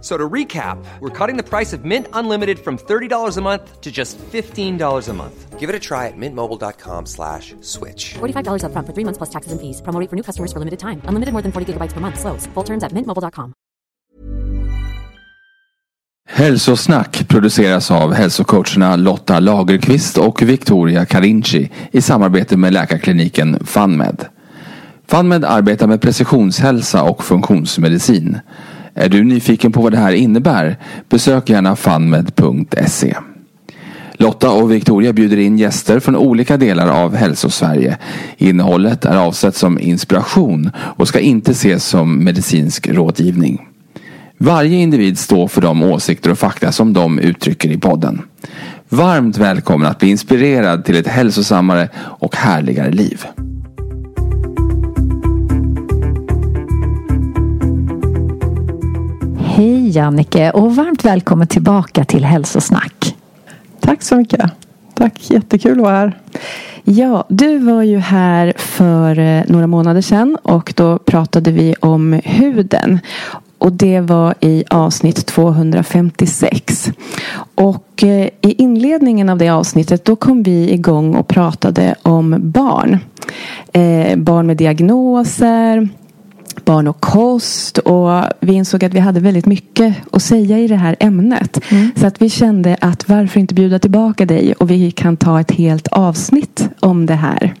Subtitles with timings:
[0.00, 3.90] So to recap, we're cutting the price of Mint Unlimited from $30 a month to
[3.90, 5.58] just $15 a month.
[5.58, 8.14] Give it a try at mintmobile.com slash switch.
[8.20, 9.82] $45 upfront for three months plus taxes and fees.
[9.82, 11.02] Promo rate for new customers for limited time.
[11.08, 12.20] Unlimited more than 40 gigabytes per month.
[12.20, 12.46] Slows.
[12.54, 13.52] Full terms at mintmobile.com.
[16.30, 24.26] Hälsosnack produceras av hälsocoacherna Lotta Lagerqvist och Victoria Carinci i samarbete med läkarkliniken FunMed.
[25.06, 28.38] FunMed arbetar med precisionshälsa och funktionsmedicin.
[29.00, 30.76] Är du nyfiken på vad det här innebär?
[31.08, 33.16] Besök gärna funmed.se.
[34.12, 37.96] Lotta och Victoria bjuder in gäster från olika delar av Hälsosverige.
[38.36, 43.68] Innehållet är avsett som inspiration och ska inte ses som medicinsk rådgivning.
[44.38, 48.22] Varje individ står för de åsikter och fakta som de uttrycker i podden.
[48.88, 53.26] Varmt välkommen att bli inspirerad till ett hälsosammare och härligare liv.
[59.58, 63.16] Hej Jannike och varmt välkommen tillbaka till Hälsosnack.
[63.80, 64.50] Tack så mycket.
[64.94, 66.18] Tack, jättekul att vara här.
[66.84, 72.20] Ja, du var ju här för eh, några månader sedan och då pratade vi om
[72.24, 72.98] huden.
[73.58, 76.90] Och det var i avsnitt 256.
[77.54, 82.98] Och eh, i inledningen av det avsnittet då kom vi igång och pratade om barn.
[83.72, 85.88] Eh, barn med diagnoser
[86.68, 90.76] barn och kost och vi insåg att vi hade väldigt mycket att säga i det
[90.76, 91.60] här ämnet.
[91.70, 91.90] Mm.
[91.96, 95.50] Så att vi kände att varför inte bjuda tillbaka dig och vi kan ta ett
[95.50, 97.54] helt avsnitt om det här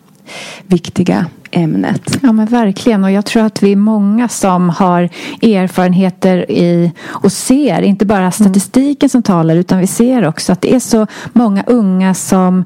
[0.66, 2.18] viktiga ämnet.
[2.22, 5.02] Ja men verkligen och jag tror att vi är många som har
[5.42, 9.08] erfarenheter i och ser inte bara statistiken mm.
[9.08, 12.64] som talar utan vi ser också att det är så många unga som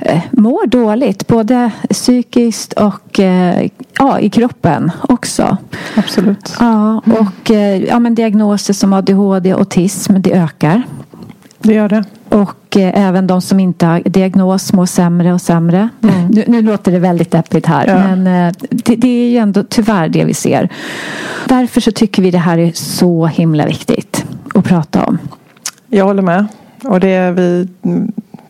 [0.00, 3.68] eh, mår dåligt både psykiskt och eh,
[3.98, 5.56] ja, i kroppen också.
[5.94, 6.54] Absolut.
[6.58, 7.18] Ja, mm.
[7.18, 10.82] och eh, ja, men diagnoser som ADHD och autism det ökar.
[11.58, 12.04] Det gör det.
[12.28, 15.88] Och eh, även de som inte har diagnos mår sämre och sämre.
[16.02, 16.26] Mm.
[16.26, 17.86] Nu, nu, låter det väldigt deppigt här.
[17.86, 17.94] Ja.
[17.94, 20.68] Men eh, det, det, är ju ändå tyvärr det vi ser.
[21.48, 25.18] Därför så tycker vi det här är så himla viktigt att prata om.
[25.88, 26.46] Jag håller med.
[26.84, 27.68] Och det vi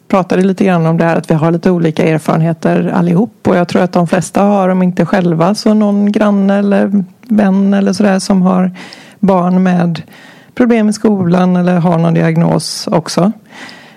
[0.09, 3.49] pratade lite grann om det här att vi har lite olika erfarenheter allihop.
[3.49, 7.75] Och jag tror att de flesta har, om inte själva, så någon granne eller vän
[7.75, 8.71] eller sådär som har
[9.21, 10.03] barn med
[10.57, 13.33] problem i skolan eller har någon diagnos också.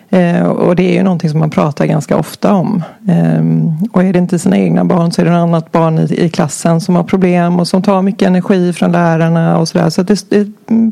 [0.09, 2.84] Eh, och det är ju någonting som man pratar ganska ofta om.
[3.08, 3.44] Eh,
[3.92, 6.30] och är det inte sina egna barn så är det något annat barn i, i
[6.30, 9.90] klassen som har problem och som tar mycket energi från lärarna och sådär.
[9.90, 10.47] Så det, det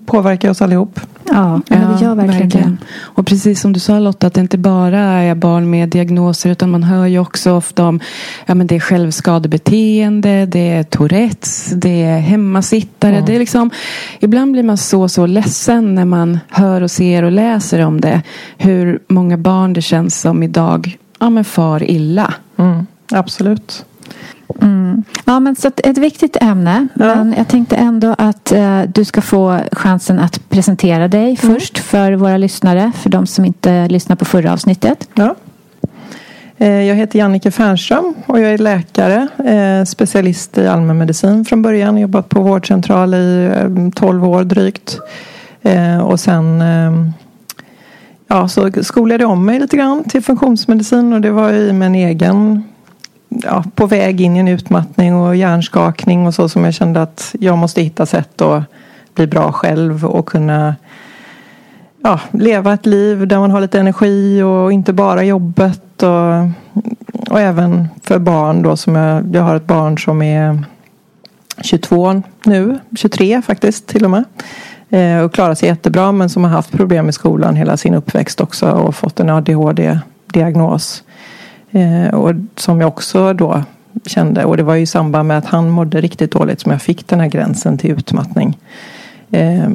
[0.05, 1.00] påverkar oss allihop.
[1.27, 4.57] Ja, ja det gör verkligen, verkligen Och precis som du sa Lotta, att det inte
[4.57, 7.99] bara är barn med diagnoser utan man hör ju också ofta om
[8.45, 13.13] ja, men det är självskadebeteende, det är Tourettes, det är hemmasittare.
[13.13, 13.25] Mm.
[13.25, 13.69] Det är liksom,
[14.19, 18.21] ibland blir man så, så ledsen när man hör och ser och läser om det.
[18.57, 22.33] Hur många barn det känns som idag ja, men far illa.
[22.57, 23.85] Mm, absolut.
[24.61, 24.76] Mm.
[25.25, 26.87] Ja, men så ett viktigt ämne.
[26.93, 27.15] Ja.
[27.15, 31.55] Men jag tänkte ändå att eh, du ska få chansen att presentera dig mm.
[31.55, 32.91] först för våra lyssnare.
[32.95, 35.09] För de som inte lyssnade på förra avsnittet.
[35.13, 35.35] Ja.
[36.59, 41.97] Eh, jag heter Jannike Fernström och jag är läkare, eh, specialist i allmänmedicin från början.
[41.97, 43.51] Jobbat på vårdcentral i
[43.95, 44.99] 12 eh, år drygt.
[46.03, 46.63] Och sen
[48.28, 51.95] ja, så skolade jag om mig lite grann till funktionsmedicin och det var i min
[51.95, 52.63] egen
[53.29, 57.35] ja, på väg in i en utmattning och hjärnskakning och så som jag kände att
[57.40, 58.64] jag måste hitta sätt att
[59.16, 60.76] bli bra själv och kunna
[62.03, 66.50] ja, leva ett liv där man har lite energi och inte bara jobbet och,
[67.29, 70.64] och även för barn då som jag, jag har ett barn som är
[71.62, 74.24] 22 nu, 23 faktiskt till och med
[74.90, 78.41] eh, och klarar sig jättebra men som har haft problem i skolan hela sin uppväxt
[78.41, 81.03] också och fått en ADHD-diagnos.
[81.72, 83.64] Eh, och som jag också då
[84.05, 86.81] kände och det var ju i samband med att han mådde riktigt dåligt som jag
[86.81, 88.58] fick den här gränsen till utmattning.
[89.31, 89.69] Eh,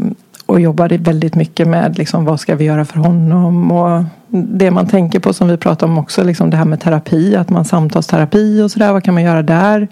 [0.46, 3.72] och jobbade väldigt mycket med liksom, vad ska vi göra för honom.
[3.72, 7.36] Och det man tänker på som vi pratade om också, liksom det här med terapi.
[7.36, 8.92] Att man samtalsterapi och sådär.
[8.92, 9.88] Vad kan man göra där?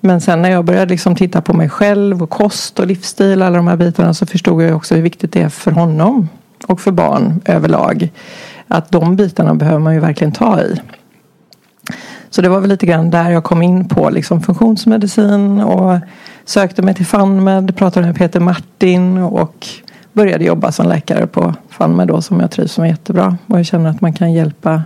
[0.00, 3.42] Men sen när jag började liksom titta på mig själv och kost och livsstil.
[3.42, 6.28] Alla de här bitarna så förstod jag också hur viktigt det är för honom.
[6.66, 8.10] Och för barn överlag.
[8.68, 10.80] Att de bitarna behöver man ju verkligen ta i.
[12.30, 15.98] Så det var väl lite grann där jag kom in på liksom funktionsmedicin och
[16.44, 19.66] sökte mig till FunMed, pratade med Peter Martin och
[20.12, 23.36] började jobba som läkare på FunMed då som jag trivs med jättebra.
[23.46, 24.82] Och jag känner att man kan hjälpa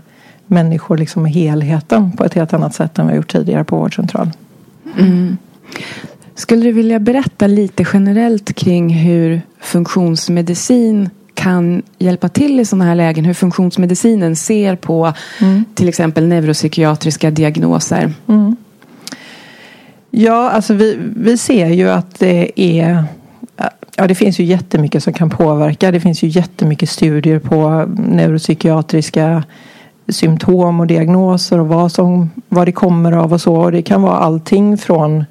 [0.46, 4.30] människor liksom med helheten på ett helt annat sätt än vi gjort tidigare på vårdcentral.
[4.98, 5.36] Mm.
[6.34, 12.94] Skulle du vilja berätta lite generellt kring hur funktionsmedicin kan hjälpa till i sådana här
[12.94, 13.24] lägen.
[13.24, 15.64] Hur funktionsmedicinen ser på mm.
[15.74, 18.12] till exempel neuropsykiatriska diagnoser.
[18.28, 18.56] Mm.
[20.10, 23.04] Ja, alltså vi, vi ser ju att det är
[23.96, 25.90] Ja, det finns ju jättemycket som kan påverka.
[25.90, 29.44] Det finns ju jättemycket studier på neuropsykiatriska
[30.08, 33.56] symptom och diagnoser och vad, som, vad det kommer av och så.
[33.56, 35.24] Och det kan vara allting från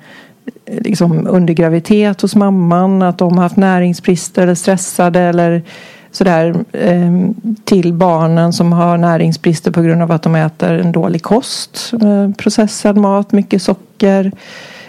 [0.65, 5.63] liksom under graviditet hos mamman, att de har haft näringsbrister eller stressade eller
[6.11, 11.23] sådär ehm, till barnen som har näringsbrister på grund av att de äter en dålig
[11.23, 14.31] kost, eh, processad mat, mycket socker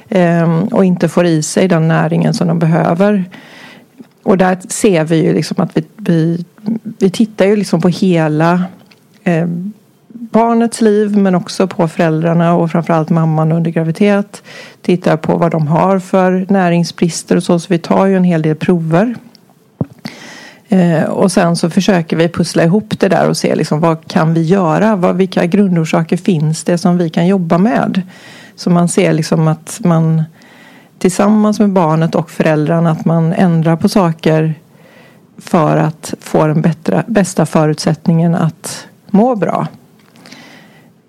[0.08, 3.24] ehm, och inte får i sig den näringen som de behöver.
[4.22, 6.44] Och där ser vi ju liksom att vi, vi,
[6.98, 8.64] vi tittar ju liksom på hela
[9.24, 9.72] ehm,
[10.32, 14.42] barnets liv men också på föräldrarna och framförallt mamman under graviditet.
[14.82, 17.58] Tittar på vad de har för näringsbrister och så.
[17.58, 19.14] Så vi tar ju en hel del prover.
[20.68, 24.34] Eh, och sen så försöker vi pussla ihop det där och se liksom vad kan
[24.34, 24.96] vi göra?
[24.96, 28.02] Vad, vilka grundorsaker finns det som vi kan jobba med?
[28.56, 30.24] Så man ser liksom att man
[30.98, 34.54] tillsammans med barnet och föräldrarna att man ändrar på saker
[35.38, 39.66] för att få den bättre, bästa förutsättningen att må bra.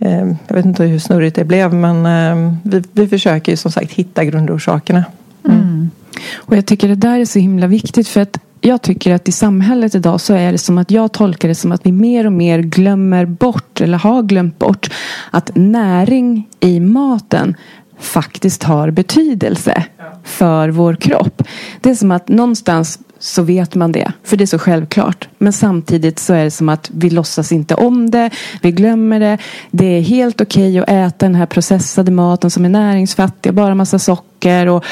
[0.05, 3.71] Ehm, jag vet inte hur snurrigt det blev men ehm, vi, vi försöker ju som
[3.71, 5.05] sagt hitta grundorsakerna.
[5.45, 5.61] Mm.
[5.61, 5.89] Mm.
[6.35, 9.31] Och jag tycker det där är så himla viktigt för att jag tycker att i
[9.31, 12.33] samhället idag så är det som att jag tolkar det som att vi mer och
[12.33, 14.91] mer glömmer bort eller har glömt bort
[15.31, 17.55] att näring i maten
[17.99, 19.83] faktiskt har betydelse
[20.23, 21.43] för vår kropp.
[21.81, 24.11] Det är som att någonstans så vet man det.
[24.23, 25.27] För det är så självklart.
[25.37, 28.29] Men samtidigt så är det som att vi låtsas inte om det.
[28.61, 29.37] Vi glömmer det.
[29.71, 33.53] Det är helt okej okay att äta den här processade maten som är näringsfattig.
[33.53, 34.67] Bara massa socker.
[34.67, 34.85] Och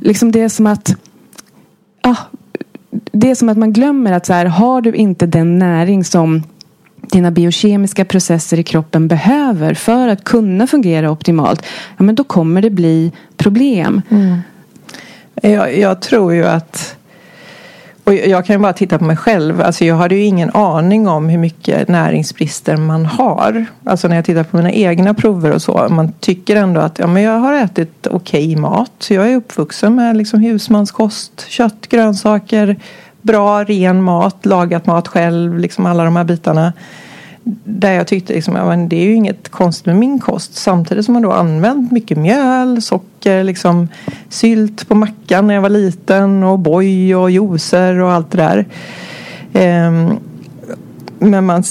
[0.00, 0.96] liksom det är som att
[2.00, 2.16] ah,
[2.90, 6.42] det är som att man glömmer att så här, har du inte den näring som
[7.00, 11.62] dina biokemiska processer i kroppen behöver för att kunna fungera optimalt.
[11.96, 14.02] Ja, men då kommer det bli problem.
[14.08, 14.38] Mm.
[15.42, 16.97] Jag, jag, tror ju att
[18.08, 19.60] och jag kan ju bara titta på mig själv.
[19.60, 23.66] Alltså jag hade ju ingen aning om hur mycket näringsbrister man har.
[23.84, 25.86] Alltså när jag tittar på mina egna prover och så.
[25.90, 29.06] Man tycker ändå att ja, men jag har ätit okej okay mat.
[29.10, 32.76] Jag är uppvuxen med liksom husmanskost, kött, grönsaker,
[33.22, 35.58] bra, ren mat, lagat mat själv.
[35.58, 36.72] Liksom alla de här bitarna.
[37.64, 40.54] Där jag tyckte liksom, ja, men det är ju inget konstigt med min kost.
[40.54, 43.88] Samtidigt som man då använt mycket mjöl, socker, liksom,
[44.28, 48.66] sylt på mackan när jag var liten och boj och juicer och allt det där.
[49.88, 50.18] Um,
[51.18, 51.62] men man,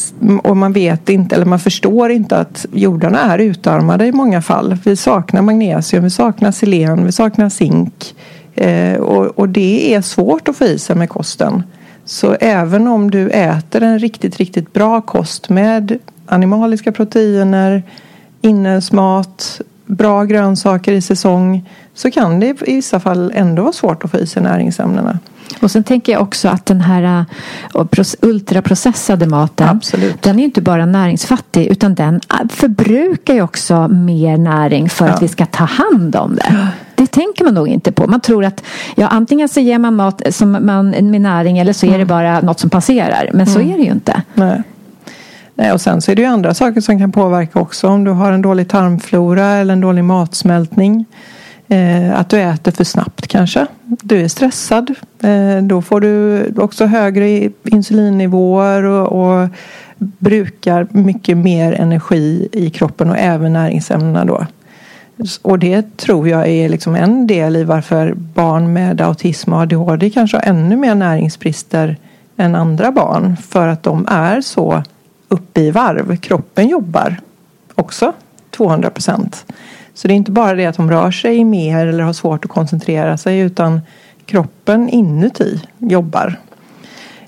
[0.43, 4.77] och man vet inte eller man förstår inte att jordarna är utarmade i många fall.
[4.83, 8.15] Vi saknar magnesium, vi saknar selen, vi saknar zink.
[8.55, 11.63] Eh, och, och det är svårt att få i sig med kosten.
[12.07, 17.83] Så även om du äter en riktigt, riktigt bra kost med animaliska proteiner,
[18.41, 24.11] inälvsmat, bra grönsaker i säsong så kan det i vissa fall ändå vara svårt att
[24.11, 25.19] få i sig näringsämnena.
[25.59, 27.25] Och sen tänker jag också att den här
[27.73, 30.21] uh, ultraprocessade maten Absolut.
[30.21, 35.13] den är inte bara näringsfattig utan den uh, förbrukar ju också mer näring för ja.
[35.13, 36.67] att vi ska ta hand om det.
[36.95, 38.07] Det tänker man nog inte på.
[38.07, 38.63] Man tror att
[38.95, 42.07] ja, antingen så ger man mat som man, med näring eller så är det mm.
[42.07, 43.29] bara något som passerar.
[43.33, 43.73] Men så mm.
[43.73, 44.21] är det ju inte.
[44.33, 44.61] Nej.
[45.55, 47.87] Nej, och sen så är det ju andra saker som kan påverka också.
[47.87, 51.05] Om du har en dålig tarmflora eller en dålig matsmältning.
[51.67, 53.67] Eh, att du äter för snabbt kanske.
[53.83, 54.93] Du är stressad.
[55.21, 59.49] Eh, då får du också högre insulinnivåer och, och
[59.97, 64.45] brukar mycket mer energi i kroppen och även näringsämnena då.
[65.41, 70.09] Och det tror jag är liksom en del i varför barn med autism och ADHD
[70.09, 71.97] kanske har ännu mer näringsbrister
[72.37, 73.37] än andra barn.
[73.37, 74.83] För att de är så
[75.27, 76.17] uppe i varv.
[76.17, 77.15] Kroppen jobbar
[77.75, 78.13] också
[78.51, 79.45] 200 procent.
[79.97, 82.51] Så det är inte bara det att de rör sig mer eller har svårt att
[82.51, 83.81] koncentrera sig utan
[84.25, 86.39] kroppen inuti jobbar.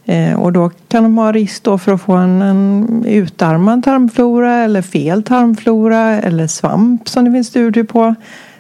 [0.06, 4.56] Eh, och då kan de ha risk då för att få en, en utarmad tarmflora
[4.56, 8.16] eller fel tarmflora eller svamp som det finns studier på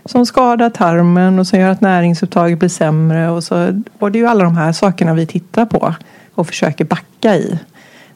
[0.06, 3.30] som skadar tarmen och som gör att näringsupptaget blir sämre.
[3.30, 5.96] Och, så, och det är ju alla de här sakerna vi tittar på
[6.36, 7.60] och försöker backa i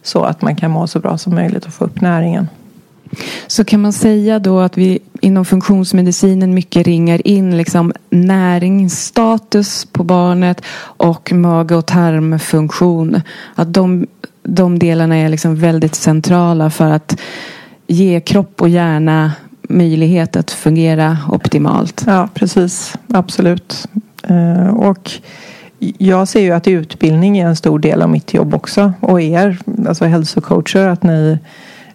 [0.04, 2.48] så att man kan må så bra som möjligt och få upp näringen.
[3.48, 10.04] Så kan man säga då att vi inom funktionsmedicinen mycket ringar in liksom näringsstatus på
[10.04, 13.22] barnet och mage och tarmfunktion.
[13.56, 14.08] Att de,
[14.44, 17.20] de delarna är liksom väldigt centrala för att
[17.88, 19.32] ge kropp och hjärna
[19.70, 22.04] möjlighet att fungera optimalt.
[22.08, 22.94] Ja, precis.
[23.08, 23.88] Absolut.
[24.28, 25.12] Eh, och
[25.98, 28.94] jag ser ju att utbildning är en stor del av mitt jobb också.
[29.00, 31.40] Och er, alltså hälsocoacher, att ni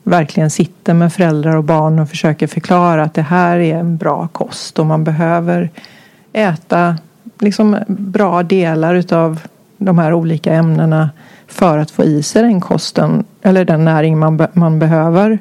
[0.09, 4.29] verkligen sitter med föräldrar och barn och försöker förklara att det här är en bra
[4.29, 5.71] kost och man behöver
[6.33, 6.97] äta
[7.39, 9.41] liksom bra delar utav
[9.79, 11.11] de här olika ämnena
[11.47, 15.39] för att få i sig den kosten eller den näring man, be man behöver.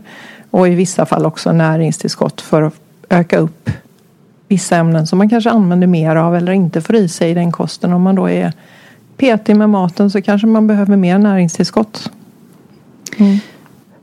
[0.51, 2.73] Och i vissa fall också näringstillskott för att
[3.09, 3.69] öka upp
[4.47, 7.51] vissa ämnen som man kanske använder mer av eller inte får i sig i den
[7.51, 7.93] kosten.
[7.93, 8.53] Om man då är
[9.17, 12.11] petig med maten så kanske man behöver mer näringstillskott.
[13.17, 13.39] Mm.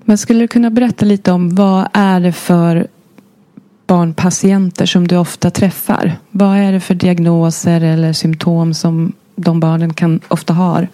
[0.04, 2.86] Men skulle du kunna berätta lite om vad är det för
[3.86, 6.12] barnpatienter som du ofta träffar?
[6.30, 10.88] Vad är det för diagnoser eller symptom som de barnen kan ofta har?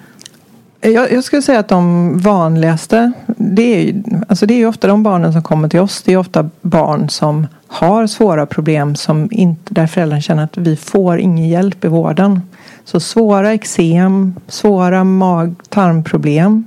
[0.80, 5.32] Jag, jag skulle säga att de vanligaste det är, alltså det är ofta de barnen
[5.32, 6.02] som kommer till oss.
[6.02, 10.76] Det är ofta barn som har svåra problem som inte, där föräldrarna känner att vi
[10.76, 12.40] får ingen hjälp i vården.
[12.84, 16.64] Så svåra eksem, svåra mag-tarmproblem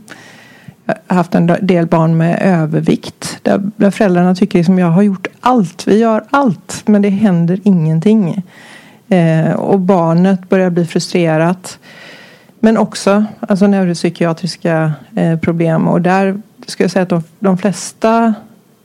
[1.08, 3.38] haft en del barn med övervikt.
[3.42, 5.88] Där, där föräldrarna tycker liksom jag har gjort allt.
[5.88, 8.44] Vi gör allt men det händer ingenting.
[9.10, 11.80] Eh, och barnet börjar bli frustrerat.
[12.60, 15.88] Men också alltså neuropsykiatriska eh, problem.
[15.88, 18.34] Och där skulle jag säga att de, de flesta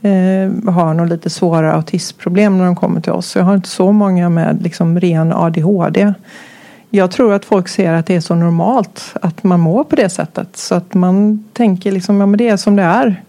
[0.02, 3.37] eh, har nog lite svåra autismproblem när de kommer till oss.
[3.37, 6.12] Jag har inte så många med liksom ren ADHD
[6.90, 10.09] jag tror att folk ser att det är så normalt att man mår på det
[10.09, 10.57] sättet.
[10.57, 13.23] Så att man tänker liksom, ja men det är som det är.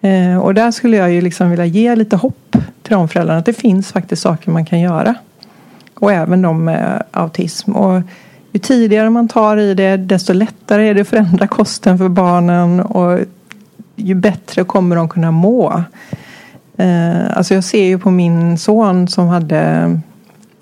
[0.00, 3.38] Eh, och där skulle jag ju liksom vilja ge lite hopp till de föräldrarna.
[3.38, 5.14] Att det finns faktiskt saker man kan göra.
[5.94, 7.72] Och även de med autism.
[7.72, 8.02] Och
[8.52, 12.80] ju tidigare man tar i det desto lättare är det att förändra kosten för barnen.
[12.80, 13.18] Och
[13.96, 15.82] ju bättre kommer de kunna må.
[16.76, 20.00] Eh, alltså jag ser ju på min son som hade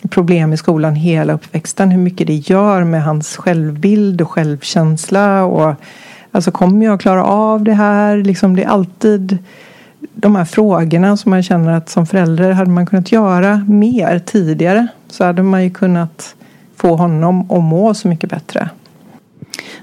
[0.09, 1.91] problem i skolan hela uppväxten.
[1.91, 5.45] Hur mycket det gör med hans självbild och självkänsla.
[5.45, 5.75] Och,
[6.31, 8.17] alltså kommer jag klara av det här?
[8.17, 9.39] Liksom, det är alltid
[10.15, 14.87] de här frågorna som man känner att som förälder hade man kunnat göra mer tidigare.
[15.09, 16.35] Så hade man ju kunnat
[16.77, 18.71] få honom att må så mycket bättre.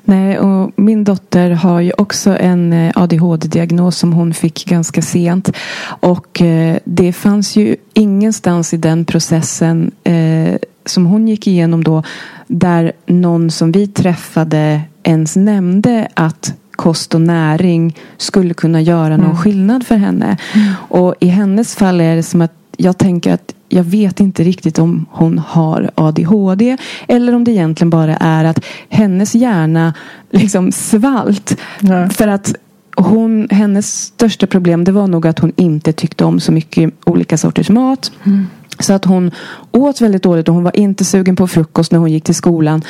[0.04, 5.52] Nej, och min dotter har ju också en eh, ADHD-diagnos som hon fick ganska sent.
[5.86, 12.04] Och eh, det fanns ju ingenstans i den processen eh, som hon gick igenom då
[12.48, 19.26] där någon som vi träffade ens nämnde att kost och näring skulle kunna göra någon
[19.26, 19.38] mm.
[19.38, 20.38] skillnad för henne.
[20.54, 20.74] Mm.
[20.76, 24.80] Och i hennes fall är det som att jag tänker att jag vet inte riktigt
[24.80, 26.78] om hon har ADHD
[27.08, 29.94] eller om det egentligen bara är att hennes hjärna
[30.32, 31.58] liksom svalt.
[31.80, 32.10] Nej.
[32.10, 32.56] För att
[32.98, 37.38] hon, hennes största problem det var nog att hon inte tyckte om så mycket olika
[37.38, 38.12] sorters mat.
[38.24, 38.48] Mm.
[38.80, 39.32] Så att hon
[39.72, 42.82] åt väldigt dåligt och hon var inte sugen på frukost när hon gick till skolan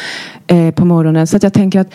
[0.48, 1.28] eh, på morgonen.
[1.28, 1.94] Så att jag tänker att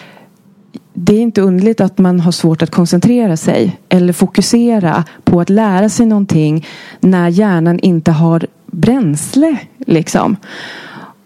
[1.00, 5.50] det är inte underligt att man har svårt att koncentrera sig eller fokusera på att
[5.50, 6.66] lära sig någonting
[7.00, 9.56] när hjärnan inte har bränsle.
[9.78, 10.36] Liksom.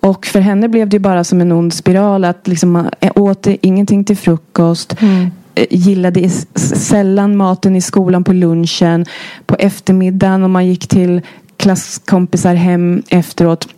[0.00, 4.04] Och för henne blev det bara som en ond spiral att liksom man åt ingenting
[4.04, 4.96] till frukost.
[5.00, 5.30] Mm.
[5.70, 9.06] Gillade sällan maten i skolan på lunchen.
[9.46, 11.20] På eftermiddagen om man gick till
[11.56, 13.68] klasskompisar hem efteråt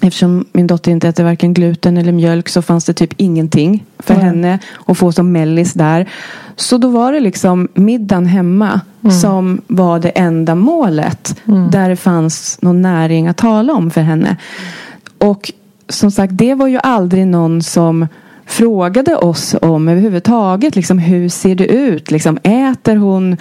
[0.00, 4.14] Eftersom min dotter inte äter varken gluten eller mjölk så fanns det typ ingenting för
[4.14, 4.26] mm.
[4.26, 6.08] henne att få som mellis där.
[6.56, 9.16] Så då var det liksom middagen hemma mm.
[9.16, 11.36] som var det enda målet.
[11.48, 11.70] Mm.
[11.70, 14.36] Där det fanns någon näring att tala om för henne.
[15.18, 15.52] Och
[15.88, 18.06] som sagt, det var ju aldrig någon som
[18.50, 20.76] frågade oss om överhuvudtaget.
[20.76, 22.10] Liksom, hur ser det ut?
[22.10, 23.36] Liksom, äter hon?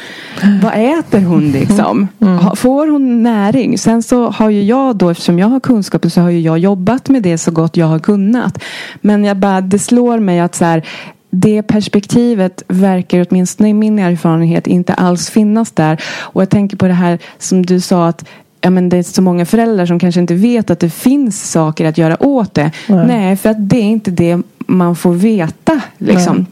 [0.64, 1.52] Vad äter hon?
[1.52, 2.08] Liksom?
[2.22, 2.56] Mm.
[2.56, 3.78] Får hon näring?
[3.78, 7.10] Sen så har ju jag då, eftersom jag har kunskapen så har ju jag jobbat
[7.10, 8.64] med det så gott jag har kunnat.
[9.02, 10.84] Men jag bara, det slår mig att så här,
[11.30, 16.04] det perspektivet verkar åtminstone i min erfarenhet inte alls finnas där.
[16.20, 18.26] Och jag tänker på det här som du sa att
[18.62, 21.86] ja, men det är så många föräldrar som kanske inte vet att det finns saker
[21.86, 22.72] att göra åt det.
[22.88, 23.08] Nej.
[23.08, 25.82] Nej, för att det är inte det man får veta.
[25.98, 26.46] Liksom.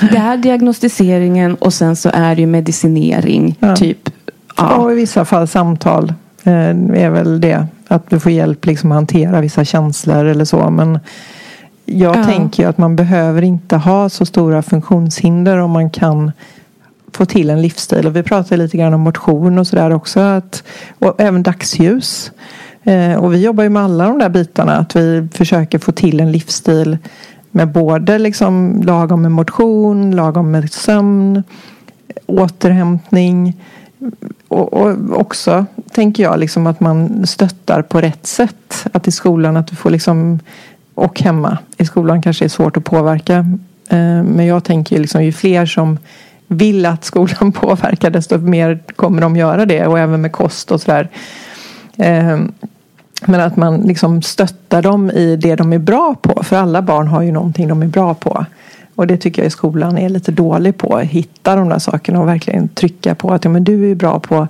[0.00, 3.56] Det är diagnostiseringen och sen så är det ju medicinering.
[3.60, 3.76] Ja.
[3.76, 4.10] Typ.
[4.56, 4.76] Ja.
[4.76, 6.12] Och i vissa fall samtal
[6.44, 6.52] eh,
[7.02, 7.66] är väl det.
[7.88, 10.70] Att du får hjälp liksom att hantera vissa känslor eller så.
[10.70, 10.98] Men
[11.84, 12.24] jag Ja.
[12.24, 16.32] tänker ju att man behöver inte ha så stora funktionshinder om man kan
[17.12, 18.06] få till en livsstil.
[18.06, 20.20] Och vi pratar lite grann om motion och sådär också.
[20.20, 20.62] Att,
[20.98, 22.32] och även dagsljus.
[22.82, 24.76] Eh, och vi jobbar ju med alla de där bitarna.
[24.76, 26.98] Att vi försöker få till en livsstil
[27.50, 31.42] med både liksom lagom med motion, lagom med sömn,
[32.26, 33.56] återhämtning.
[34.48, 38.86] Och, och också tänker jag liksom att man stöttar på rätt sätt.
[38.92, 40.40] Att i skolan att du får liksom
[40.94, 41.58] och hemma.
[41.76, 43.34] I skolan kanske det är svårt att påverka.
[43.88, 45.98] Eh, men jag tänker ju liksom ju fler som
[46.46, 49.86] vill att skolan påverkar desto mer kommer de göra det.
[49.86, 51.08] Och även med kost och sådär.
[51.96, 52.38] Eh,
[53.26, 56.42] men att man liksom stöttar dem i det de är bra på.
[56.42, 58.46] För alla barn har ju någonting de är bra på.
[58.94, 60.98] Och det tycker jag i skolan är lite dålig på.
[60.98, 64.48] Hitta de där sakerna och verkligen trycka på att ja, men du är bra på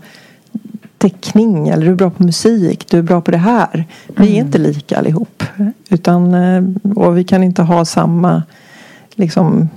[0.98, 3.84] teckning eller du är bra på musik, du är bra på det här.
[4.06, 5.42] Vi är inte lika allihop.
[5.88, 6.62] Utan, eh,
[6.96, 8.42] och vi kan inte ha samma
[9.14, 9.68] liksom,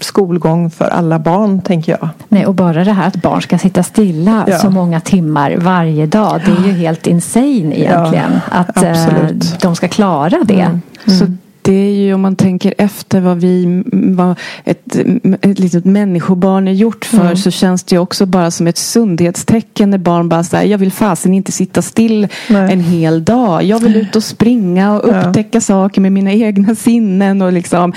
[0.00, 2.08] skolgång för alla barn, tänker jag.
[2.28, 4.58] Nej, och bara det här att barn ska sitta stilla Ja.
[4.58, 6.40] så många timmar varje dag.
[6.46, 8.40] Det är ju helt insane egentligen.
[8.50, 9.60] att eh, absolut.
[9.60, 10.78] de ska klara det.
[11.06, 11.26] Så
[11.64, 14.96] det är ju om man tänker efter vad vi vad ett,
[15.40, 17.36] ett litet människobarn är gjort för Mm.
[17.36, 20.92] så känns det ju också bara som ett sundhetstecken när barn bara säger jag vill
[20.92, 22.72] fasen inte sitta still Nej.
[22.72, 23.62] en hel dag.
[23.62, 25.22] Jag vill ut och springa och Ja.
[25.28, 27.92] upptäcka saker med mina egna sinnen och liksom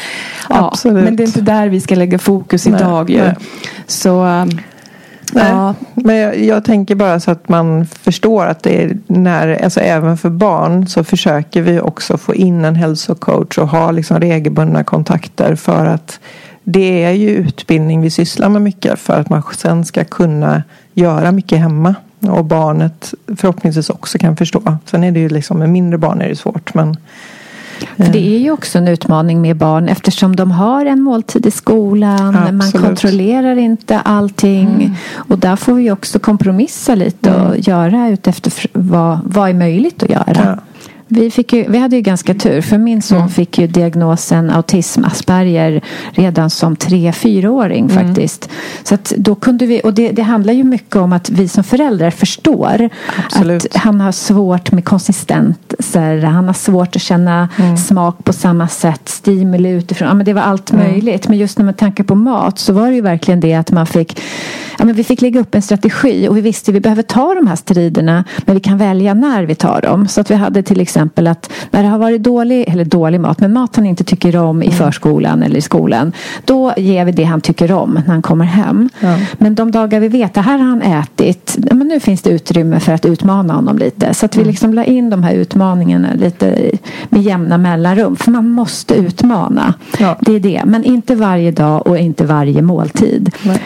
[0.49, 1.03] ja, Absolut.
[1.03, 3.31] Men det är inte där vi ska lägga fokus Nej, idag ju.
[3.87, 4.49] Så um,
[5.33, 9.63] Nej, ja, Men jag, jag tänker bara så att man förstår att det är när,
[9.63, 14.19] alltså även för barn så försöker vi också få in en hälsocoach och ha liksom
[14.19, 16.19] regelbundna kontakter för att
[16.63, 21.31] det är ju utbildning vi sysslar med mycket för att man sen ska kunna göra
[21.31, 24.77] mycket hemma och barnet förhoppningsvis också kan förstå.
[24.85, 26.97] Sen är det ju liksom med mindre barn är det svårt men
[27.97, 31.51] För det är ju också en utmaning med barn eftersom de har en måltid i
[31.51, 32.33] skolan.
[32.33, 32.85] Man Absolut.
[32.85, 34.97] kontrollerar inte allting.
[35.15, 40.09] Och där får vi också kompromissa lite och göra utefter vad, vad är möjligt att
[40.09, 40.41] göra.
[40.45, 40.57] Ja.
[41.09, 45.05] Vi, fick ju, vi hade ju ganska tur för min son fick ju diagnosen autism,
[45.05, 48.49] Asperger redan som tre, fyraåring faktiskt.
[48.83, 52.11] Så då kunde vi, och det, det handlar ju mycket om att vi som föräldrar
[52.11, 52.89] förstår
[53.25, 53.65] Absolut.
[53.65, 54.85] att han har svårt med
[55.77, 57.49] konsistenser, han har svårt att känna
[57.87, 60.07] smak på samma sätt, stimuli utifrån.
[60.07, 61.27] Ja, men det var allt möjligt.
[61.27, 63.87] Men just när man tänker på mat så var det ju verkligen det att man
[63.87, 64.19] fick
[64.79, 67.33] Ja, men vi fick lägga upp en strategi och vi visste att vi behöver ta
[67.33, 70.07] de här striderna men vi kan välja när vi tar dem.
[70.07, 73.39] Så att vi hade till exempel att när det har varit dålig, eller dålig mat,
[73.39, 76.11] men mat han inte tycker om i förskolan eller i skolan.
[76.45, 78.89] Då ger vi det han tycker om när han kommer hem.
[78.99, 79.17] Ja.
[79.37, 82.79] Men de dagar vi vet att här har han ätit, men nu finns det utrymme
[82.79, 84.13] för att utmana honom lite.
[84.13, 88.15] Så att vi liksom la in de här utmaningarna lite i- med jämna mellanrum.
[88.15, 89.73] För man måste utmana.
[89.99, 90.17] Ja.
[90.21, 90.61] Det är det.
[90.65, 93.31] Men inte varje dag och inte varje måltid.
[93.43, 93.61] Nej.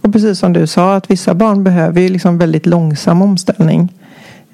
[0.00, 3.92] Och precis som du sa att vissa barn behöver ju liksom väldigt långsam omställning.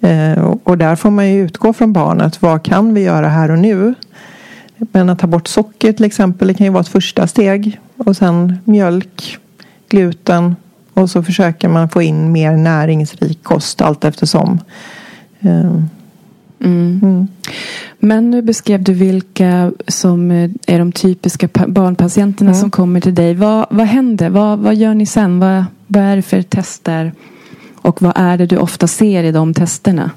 [0.01, 2.43] Eh, och, och där får man ju utgå från barnet.
[2.43, 3.95] Vad kan vi göra här och nu?
[4.77, 7.81] Men att ta bort socker till exempel det kan ju vara ett första steg.
[7.97, 9.39] Och sen mjölk,
[9.89, 10.57] gluten
[10.95, 14.61] och så försöker man få in mer näringsrik kost allt eftersom.
[16.61, 17.29] Eh, mm.
[17.99, 20.31] Men nu beskrev du vilka som
[20.67, 22.61] är de typiska pa- barnpatienterna Mm.
[22.61, 23.35] som kommer till dig.
[23.35, 24.29] Vad, vad händer?
[24.31, 25.41] Vad, vad gör ni sen?
[25.41, 27.13] Vad, vad är det för tester?
[27.77, 30.11] Och vad är det du ofta ser i de testerna?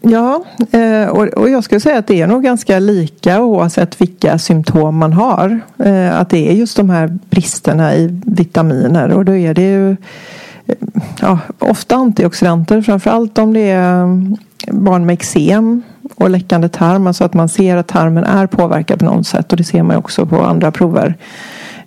[0.00, 4.96] Ja, eh, och, jag skulle säga att det är nog ganska lika oavsett vilka symptom
[4.96, 5.60] man har.
[5.78, 9.90] Eh, Att det är just de här bristerna i vitaminer och då är det ju
[9.90, 10.74] eh,
[11.20, 14.36] ja, ofta antioxidanter framförallt om det är mm,
[14.68, 15.82] barn med eksem
[16.14, 17.06] och läckande tarm.
[17.06, 19.96] Alltså att man ser att tarmen är påverkad på något sätt och det ser man
[19.96, 21.14] också på andra prover.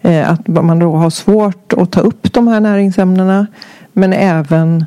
[0.01, 3.47] Eh, att man då har svårt att ta upp de här näringsämnena
[3.93, 4.86] men även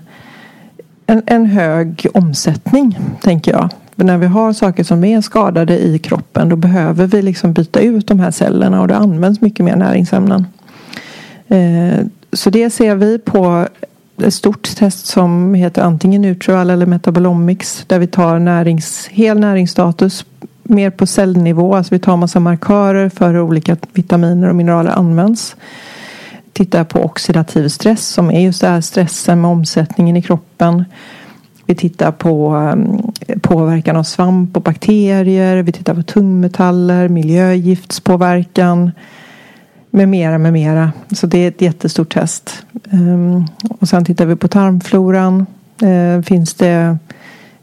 [1.06, 3.68] en, en hög omsättning, tänker jag.
[3.96, 7.80] För när vi har saker som är skadade i kroppen då behöver vi liksom byta
[7.80, 10.46] ut de här cellerna och det används mycket mer näringsämnen.
[11.48, 13.66] Eh, så det ser vi på
[14.22, 20.24] ett stort test som heter antingen Neutral eller Metabolomics där vi tar närings, hel näringsstatus
[20.62, 21.74] mer på cellnivå.
[21.74, 25.56] Alltså vi tar massa markörer för hur olika vitaminer och mineraler används
[26.52, 30.84] tittar på oxidativ stress som är just det här stressen med omsättningen i kroppen.
[31.66, 35.62] Vi tittar på ehm, påverkan av svamp och bakterier.
[35.62, 38.90] Vi tittar på tungmetaller, miljögiftspåverkan
[39.94, 40.92] med mera, med mera.
[41.10, 42.66] Så det är ett jättestort test.
[42.90, 43.44] Ehm,
[43.80, 45.46] och sen tittar vi på tarmfloran.
[45.82, 46.98] Ehm, finns det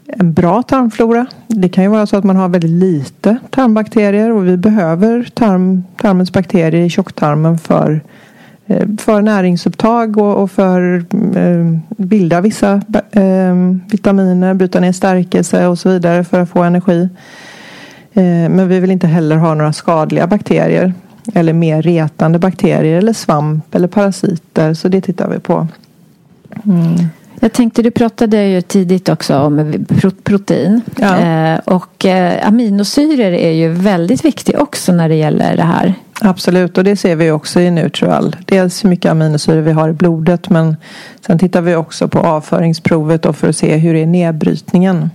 [0.06, 1.26] en bra tarmflora?
[1.46, 5.84] Det kan ju vara så att man har väldigt lite tarmbakterier och vi behöver tarm,
[5.96, 8.00] tarmens bakterier i tjocktarmen för,
[8.66, 12.82] eh, för näringsupptag och, för att bilda vissa
[13.90, 17.08] vitaminer, bryta ner stärkelse och så vidare för att få energi.
[18.12, 20.94] Men vi vill inte heller ha några skadliga bakterier
[21.34, 24.74] eller mer retande bakterier eller svamp eller parasiter.
[24.74, 25.68] Så det tittar vi på.
[26.64, 26.96] Mm.
[27.40, 29.86] Jag tänkte, du pratade ju tidigt också om
[30.22, 30.80] protein.
[30.96, 31.18] Ja.
[31.18, 35.94] Eh, och eh, aminosyror är ju väldigt viktigt också när det gäller det här.
[36.20, 38.36] Absolut, och det ser vi också i Neutral.
[38.44, 40.76] Dels hur mycket aminosyror vi har i blodet men
[41.26, 45.10] sen tittar vi också på avföringsprovet för att se hur är nedbrytningen.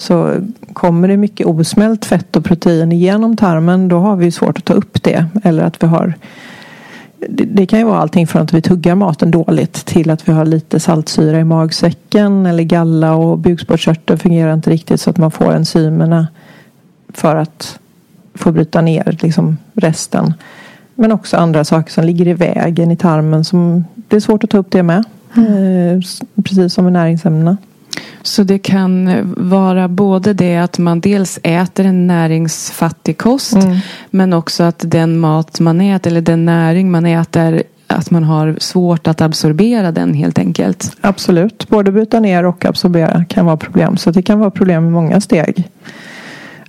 [0.00, 0.36] Så
[0.72, 4.74] kommer det mycket osmält fett och protein igenom tarmen då har vi svårt att ta
[4.74, 5.26] upp det.
[5.44, 6.14] Eller att vi har
[7.28, 10.32] det, det kan ju vara allting från att vi tuggar maten dåligt till att vi
[10.32, 15.30] har lite saltsyra i magsäcken eller galla och bukspottkörteln fungerar inte riktigt så att man
[15.30, 16.28] får enzymerna
[17.12, 17.78] för att
[18.34, 20.34] få bryta ner liksom resten.
[20.94, 24.50] Men också andra saker som ligger i vägen i tarmen som det är svårt att
[24.50, 25.04] ta upp det med.
[25.36, 26.02] Mm.
[26.44, 27.56] Precis som med näringsämnena.
[28.22, 33.78] Så det kan vara både det att man dels äter en näringsfattig kost mm.
[34.10, 38.56] men också att den mat man äter eller den näring man äter att man har
[38.60, 40.96] svårt att absorbera den helt enkelt.
[41.00, 43.96] Absolut, både bryta ner och absorbera kan vara problem.
[43.96, 45.68] Så det kan vara problem i många steg.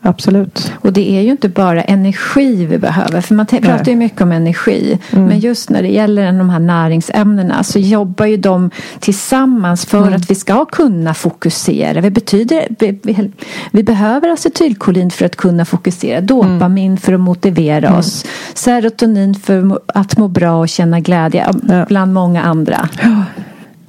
[0.03, 0.73] Absolut.
[0.81, 3.21] Och det är ju inte bara energi vi behöver.
[3.21, 4.99] För man pratar ju mycket om energi.
[5.11, 5.25] Mm.
[5.25, 10.13] Men just när det gäller de här näringsämnena så jobbar ju de tillsammans för mm.
[10.13, 12.01] att vi ska kunna fokusera.
[12.01, 13.31] Det betyder, vi, vi,
[13.71, 16.21] vi, behöver acetylkolin för att kunna fokusera.
[16.21, 16.97] Dopamin mm.
[16.97, 17.99] för att motivera mm.
[17.99, 18.25] oss.
[18.53, 21.49] Serotonin för att må bra och känna glädje.
[21.67, 21.85] Ja.
[21.87, 22.89] Bland många andra.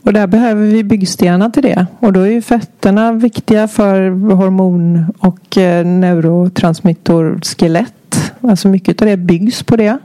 [0.03, 1.87] Och där behöver vi byggstenar till det.
[1.99, 8.33] Och då är ju fetterna viktiga för hormon och eh, neurotransmittorskelett.
[8.41, 9.99] Alltså mycket av det byggs på det.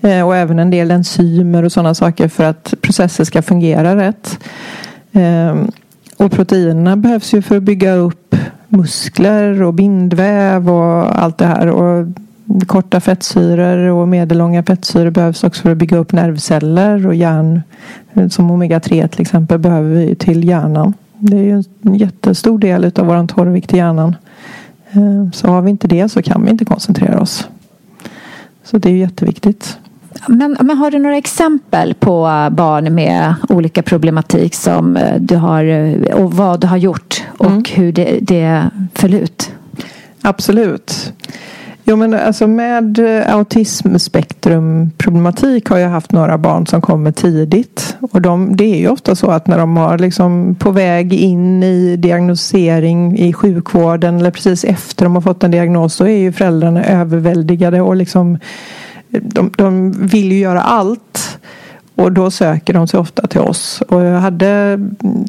[0.00, 4.38] Eh, och även en del enzymer och sådana saker för att processer ska fungera rätt.
[5.12, 5.56] Eh,
[6.16, 8.36] och proteinerna behövs ju för att bygga upp
[8.68, 11.68] muskler och bindväv och allt det här.
[11.68, 12.06] Och
[12.66, 17.62] korta fettsyror och medellånga fettsyror behövs också för att bygga upp nervceller och hjärn.
[18.30, 20.94] Som omega-3 till exempel behöver vi till hjärnan.
[21.18, 24.16] Det är ju en jättestor del av vår torrvikt i hjärnan.
[24.90, 27.48] Eh, så har vi inte det så kan vi inte koncentrera oss.
[28.64, 29.78] Så det är jätteviktigt.
[30.28, 35.64] Men, men har du några exempel på barn med olika problematik som eh, du har
[36.14, 37.64] och vad du har gjort och mm.
[37.74, 39.52] hur det, det föll ut?
[40.22, 41.12] Absolut.
[41.90, 47.96] Jo men alltså med eh, autismspektrumproblematik har jag haft några barn som kommer tidigt.
[48.12, 51.62] Och de, det är ju ofta så att när de har liksom på väg in
[51.62, 56.32] i diagnosering i sjukvården eller precis efter de har fått en diagnos så är ju
[56.32, 58.38] föräldrarna överväldigade och liksom
[59.10, 61.38] eh, de, de vill ju göra allt.
[61.94, 63.82] Och då söker de sig ofta till oss.
[63.88, 64.78] Och jag hade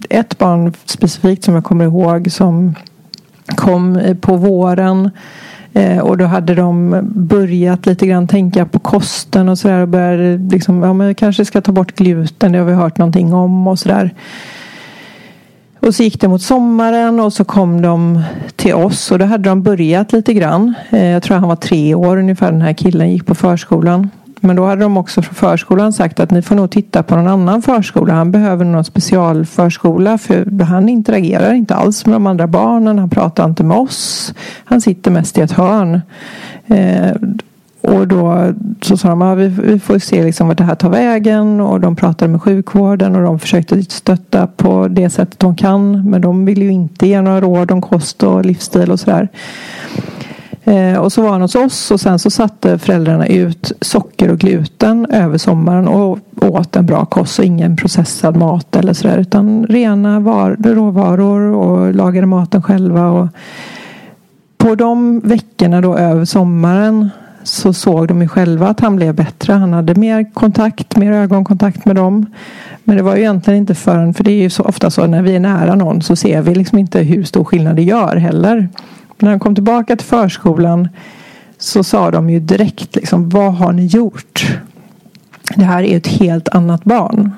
[0.09, 2.75] ett barn specifikt som jag kommer ihåg som
[3.55, 5.09] kom eh, på våren
[5.73, 9.81] Eh, och då hade de börjat lite grann tänka på kosten och sådär.
[9.81, 12.51] Och började liksom, ja men jag kanske ska ta bort gluten.
[12.51, 14.13] Det har vi hört någonting om och sådär.
[15.79, 18.21] Och så gick det mot sommaren och så kom de
[18.55, 20.73] till oss och då hade de börjat lite grann.
[20.89, 24.09] Eh, jag tror han var tre år ungefär den här killen gick på förskolan.
[24.41, 27.27] Men då hade de också från förskolan sagt att ni får nog titta på någon
[27.27, 28.13] annan förskola.
[28.13, 32.99] Han behöver någon specialförskola för han interagerar inte alls med de andra barnen.
[32.99, 34.33] Han pratar inte med oss.
[34.65, 36.01] Han sitter mest i ett hörn.
[36.67, 37.11] Eh,
[37.81, 40.89] och då så sa de att vi, vi får se liksom vart det här tar
[40.89, 41.61] vägen.
[41.61, 46.09] Och de pratade med sjukvården och de försökte stötta på det sättet de kan.
[46.09, 49.29] Men de vill ju inte ge några råd om kost och livsstil och sådär.
[50.69, 54.39] Eh, och så var han hos oss och sen så satte föräldrarna ut socker och
[54.39, 59.65] gluten över sommaren och åt en bra kost och ingen processad mat eller sådär utan
[59.65, 63.09] rena var, råvaror och lagade maten själva.
[63.09, 63.27] Och
[64.57, 67.09] på de veckorna då över sommaren
[67.43, 69.53] så såg de ju själva att han blev bättre.
[69.53, 72.25] Han hade mer kontakt, mer ögonkontakt med dem.
[72.83, 75.21] Men det var ju egentligen inte förrän, för det är ju så ofta så när
[75.21, 78.69] vi är nära någon så ser vi liksom inte hur stor skillnad det gör heller
[79.21, 80.89] när han kom tillbaka till förskolan
[81.57, 84.57] så sa de ju direkt liksom, vad har ni gjort?
[85.55, 87.31] Det här är ett helt annat barn.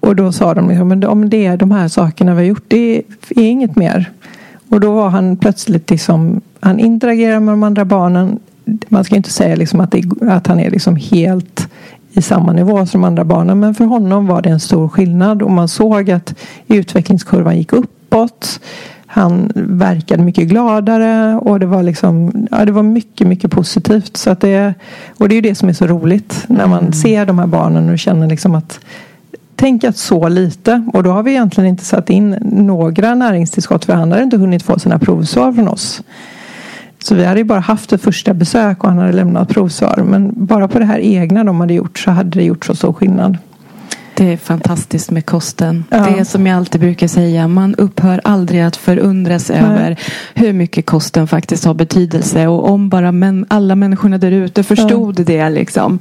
[0.00, 2.64] Och då sa de liksom, men om det är de här sakerna vi har gjort,
[2.68, 4.12] det är inget mer.
[4.68, 8.38] Och då var han plötsligt liksom, han interagerar med de andra barnen.
[8.88, 11.68] Man ska inte säga liksom att, det, att han är liksom helt
[12.12, 13.60] i samma nivå som de andra barnen.
[13.60, 16.34] Men för honom var det en stor skillnad och man såg att
[16.68, 18.60] utvecklingskurvan gick uppåt.
[19.10, 24.16] Han verkade mycket gladare och det var liksom ja, det var mycket, mycket positivt.
[24.16, 24.74] Så att det,
[25.18, 26.92] och det är ju det som är så roligt när man mm.
[26.92, 28.80] ser de här barnen och känner liksom att
[29.60, 33.92] Tänk att så lite och då har vi egentligen inte satt in några näringstillskott för
[33.92, 36.02] han hade inte hunnit få sina provsvar från oss.
[36.98, 40.02] Så vi hade ju bara haft ett första besök och han hade lämnat provsvar.
[40.06, 42.92] Men bara på det här egna de hade gjort så hade det gjort så stor
[42.92, 43.38] skillnad.
[44.18, 45.84] Det är fantastiskt med kosten.
[45.90, 45.98] Ja.
[45.98, 47.48] Det är som jag alltid brukar säga.
[47.48, 49.58] Man upphör aldrig att förundras Nej.
[49.58, 49.96] över
[50.34, 52.46] hur mycket kosten faktiskt har betydelse.
[52.46, 55.24] Och om bara män, alla människorna där ute förstod ja.
[55.24, 55.50] det.
[55.50, 55.98] Liksom.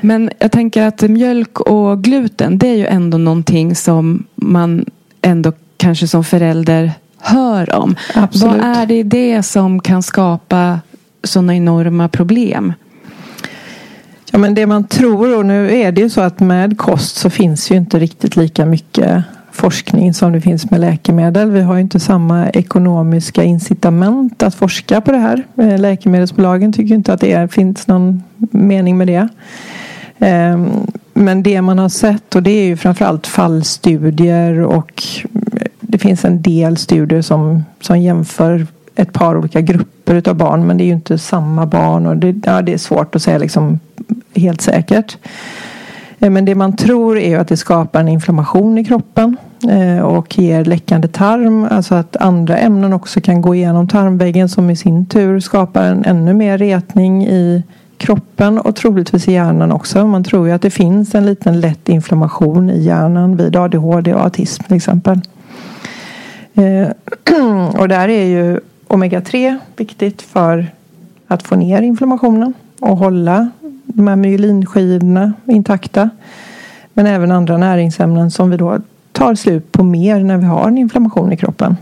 [0.00, 2.58] Men jag tänker att mjölk och gluten.
[2.58, 4.84] Det är ju ändå någonting som man
[5.22, 7.96] ändå kanske som förälder hör om.
[8.14, 8.62] Absolut.
[8.62, 10.80] Vad är det i det som kan skapa
[11.24, 12.72] sådana enorma problem?
[14.38, 17.30] Ja, men det man tror, och nu är det ju så att med kost så
[17.30, 19.22] finns ju inte riktigt lika mycket
[19.52, 21.50] forskning som det finns med läkemedel.
[21.50, 25.44] Vi har ju inte samma ekonomiska incitament att forska på det här.
[25.56, 29.28] Eh, läkemedelsbolagen tycker inte att det finns någon mening med det.
[30.18, 30.70] Ehm,
[31.14, 35.02] men det man har sett och det är ju framförallt fallstudier och
[35.34, 40.66] eh, det finns en del studier som, som jämför ett par olika grupper av barn
[40.66, 43.38] men det är ju inte samma barn och det, ja, det är svårt att säga
[43.38, 43.80] liksom
[44.38, 45.16] helt säkert.
[46.18, 49.36] Eh, men det man tror är att det skapar en inflammation i kroppen
[49.68, 51.66] eh, och ger läckande tarm.
[51.70, 56.04] Alltså att andra ämnen också kan gå igenom tarmväggen som i sin tur skapar en
[56.04, 57.62] ännu mer retning i
[57.96, 60.06] kroppen och troligtvis i hjärnan också.
[60.06, 64.20] Man tror ju att det finns en liten lätt inflammation i hjärnan vid ADHD och
[64.20, 65.20] autism till exempel.
[66.54, 66.88] Eh,
[67.80, 70.66] och där är ju omega-3 viktigt för
[71.26, 73.50] att få ner inflammationen och hålla
[73.94, 76.10] de här myelinskivorna intakta.
[76.94, 78.80] Men även andra näringsämnen som vi då
[79.12, 81.76] tar slut på mer när vi har en inflammation i kroppen.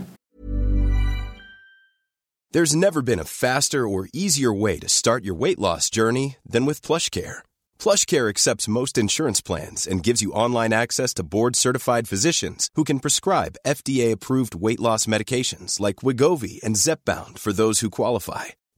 [2.53, 6.65] There's never been a faster or easier way to start your weight loss journey than
[6.65, 7.43] with PlushCare.
[7.77, 12.99] PlushCare accepts most insurance plans and gives you online access to board-certified physicians who can
[12.99, 18.45] prescribe FDA-approved weight loss medications like Wigovi and Zepbound for those who qualify.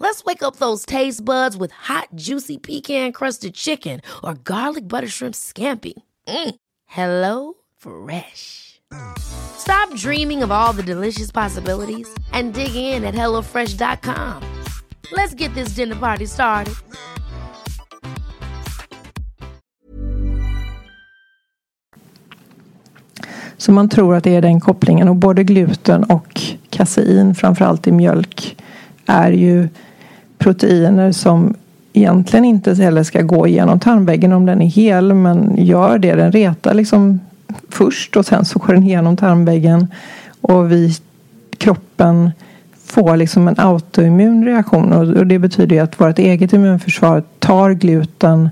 [0.00, 5.08] Let's wake up those taste buds with hot, juicy pecan crusted chicken or garlic butter
[5.08, 5.92] shrimp scampi.
[6.26, 6.54] Mm.
[6.86, 8.80] Hello Fresh.
[9.18, 14.42] Stop dreaming of all the delicious possibilities and dig in at HelloFresh.com.
[15.12, 16.74] Let's get this dinner party started.
[23.56, 27.92] Så man tror att det är den kopplingen och både gluten och kasein framförallt i
[27.92, 28.56] mjölk
[29.06, 29.68] är ju
[30.40, 31.54] proteiner som
[31.92, 36.14] egentligen inte heller ska gå igenom tarmväggen om den är hel men gör det.
[36.14, 37.20] Den retar liksom
[37.68, 39.86] först och sen så går den igenom tarmväggen
[40.40, 40.94] och vi,
[41.58, 42.30] kroppen
[42.84, 48.48] får liksom en autoimmun reaktion och det betyder ju att vårt eget immunförsvar tar gluten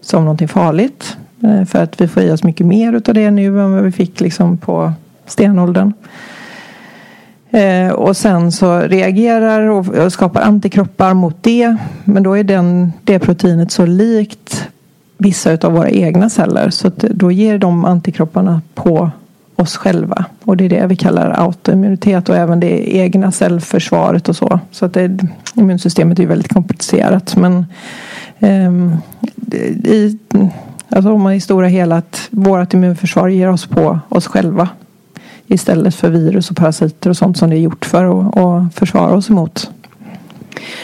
[0.00, 3.46] som någonting farligt eh, för att vi får i oss mycket mer utav det nu
[3.46, 4.92] än vad vi fick liksom på
[5.26, 5.92] stenåldern.
[7.54, 11.76] Eh, och sen så reagerar och, skapar antikroppar mot det.
[12.04, 14.68] Men då är den, det proteinet så likt
[15.18, 16.70] vissa av våra egna celler.
[16.70, 19.10] Så då ger de antikropparna på
[19.56, 20.24] oss själva.
[20.44, 24.60] Och det är det vi kallar autoimmunitet och även det egna cellförsvaret och så.
[24.70, 25.18] Så att det,
[25.54, 27.36] immunsystemet är väldigt komplicerat.
[27.36, 27.66] Men
[28.38, 28.72] eh,
[29.84, 30.18] i,
[30.88, 34.68] alltså om man i stora hela att vårt immunförsvar ger oss på oss själva
[35.46, 39.30] istället för virus och parasiter och sånt som det är gjort för att försvara oss
[39.30, 39.70] emot.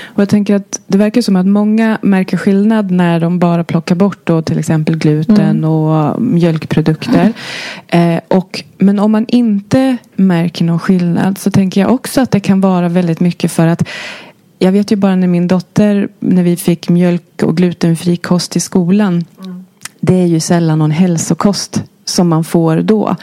[0.02, 3.94] Och jag tänker att det verkar som att många märker skillnad när de bara plockar
[3.94, 5.64] bort då till exempel gluten mm.
[5.64, 7.32] och mjölkprodukter.
[7.88, 12.40] Eh, och, men om man inte märker någon skillnad så tänker jag också att det
[12.40, 13.88] kan vara väldigt mycket för att
[14.58, 18.60] jag vet ju bara när min dotter, när vi fick mjölk och glutenfri kost i
[18.60, 19.24] skolan.
[19.44, 19.64] Mm.
[20.00, 23.16] Det är ju sällan någon hälsokost som man får då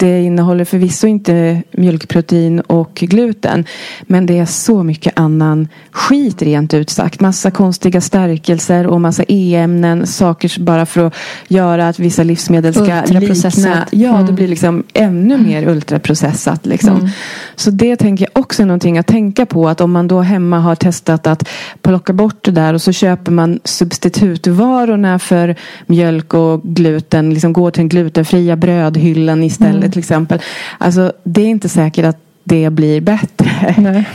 [0.00, 3.64] det innehåller förvisso inte mjölkprotein och gluten.
[4.02, 7.20] Men det är så mycket annan skit rent ut sagt.
[7.20, 10.06] Massa konstiga stärkelser och massa e-ämnen.
[10.06, 11.14] Saker bara för att
[11.48, 13.86] göra att vissa livsmedel ska likna.
[13.90, 14.26] Ja, mm.
[14.26, 16.66] det blir liksom ännu mer ultraprocessat.
[16.66, 16.96] Liksom.
[16.96, 17.08] Mm.
[17.56, 19.68] Så det tänker jag också någonting att tänka på.
[19.68, 21.48] Att om man då hemma har testat att
[21.82, 27.34] plocka bort det där och så köper man substitutvarorna för mjölk och gluten.
[27.34, 29.90] Liksom går till den glutenfria brödhyllan istället mm.
[29.90, 30.40] till exempel.
[30.78, 33.74] Alltså det är inte säkert att det blir bättre.
[33.78, 34.08] Nej.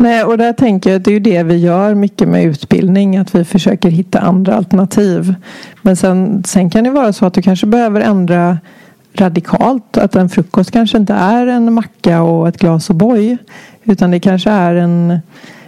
[0.00, 3.16] Nej, och där tänker jag att det är ju det vi gör mycket med utbildning.
[3.16, 5.34] Att vi försöker hitta andra alternativ.
[5.82, 8.58] Men sen, sen kan det vara så att du kanske behöver ändra
[9.14, 9.96] radikalt.
[9.96, 13.38] Att en frukost kanske inte är en macka och ett glas O'boy.
[13.84, 15.20] Utan det kanske är en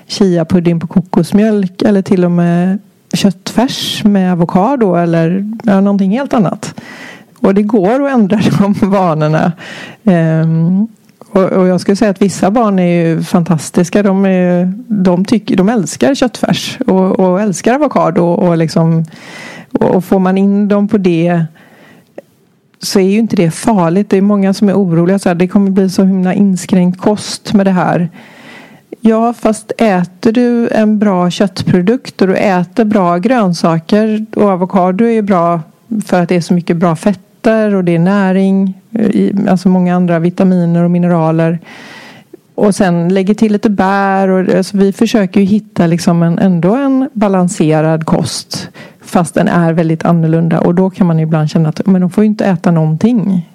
[0.06, 1.82] chiapudding på kokosmjölk.
[1.82, 2.78] Eller till och med
[3.12, 4.94] köttfärs med avokado.
[4.94, 6.74] Eller ja, någonting helt annat.
[7.40, 9.52] Och det går att ändra de vanorna.
[10.04, 10.88] Um,
[11.32, 14.02] och, och, jag skulle säga att vissa barn är ju fantastiska.
[14.02, 18.24] De, är, de, tycker, de älskar köttfärs och, och älskar avokado.
[18.24, 19.04] Och, liksom,
[19.72, 21.44] och får man in dem på det
[22.82, 24.10] så är ju inte det farligt.
[24.10, 25.18] Det är många som är oroliga.
[25.18, 28.08] Så här, det kommer bli så himla inskränkt kost med det här.
[29.00, 35.10] Ja, fast äter du en bra köttprodukt och du äter bra grönsaker och avokado är
[35.10, 35.60] ju bra
[36.04, 38.74] för att det är så mycket bra fetter och det är näring,
[39.48, 41.58] alltså många andra vitaminer och mineraler.
[42.54, 44.28] Och sen lägger till lite bär.
[44.28, 48.68] Och, alltså vi försöker ju hitta liksom en, ändå en balanserad kost.
[49.10, 50.60] Fast den är väldigt annorlunda.
[50.60, 53.48] Och då kan man ibland känna att men de får ju inte äta någonting.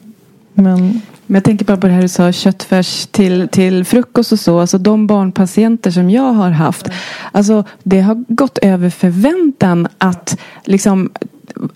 [0.53, 1.01] Men...
[1.27, 4.59] Men jag tänker bara på det här du sa, köttfärs till, till frukost och så.
[4.59, 6.89] Alltså de barnpatienter som jag har haft.
[7.31, 11.09] Alltså det har gått över förväntan att liksom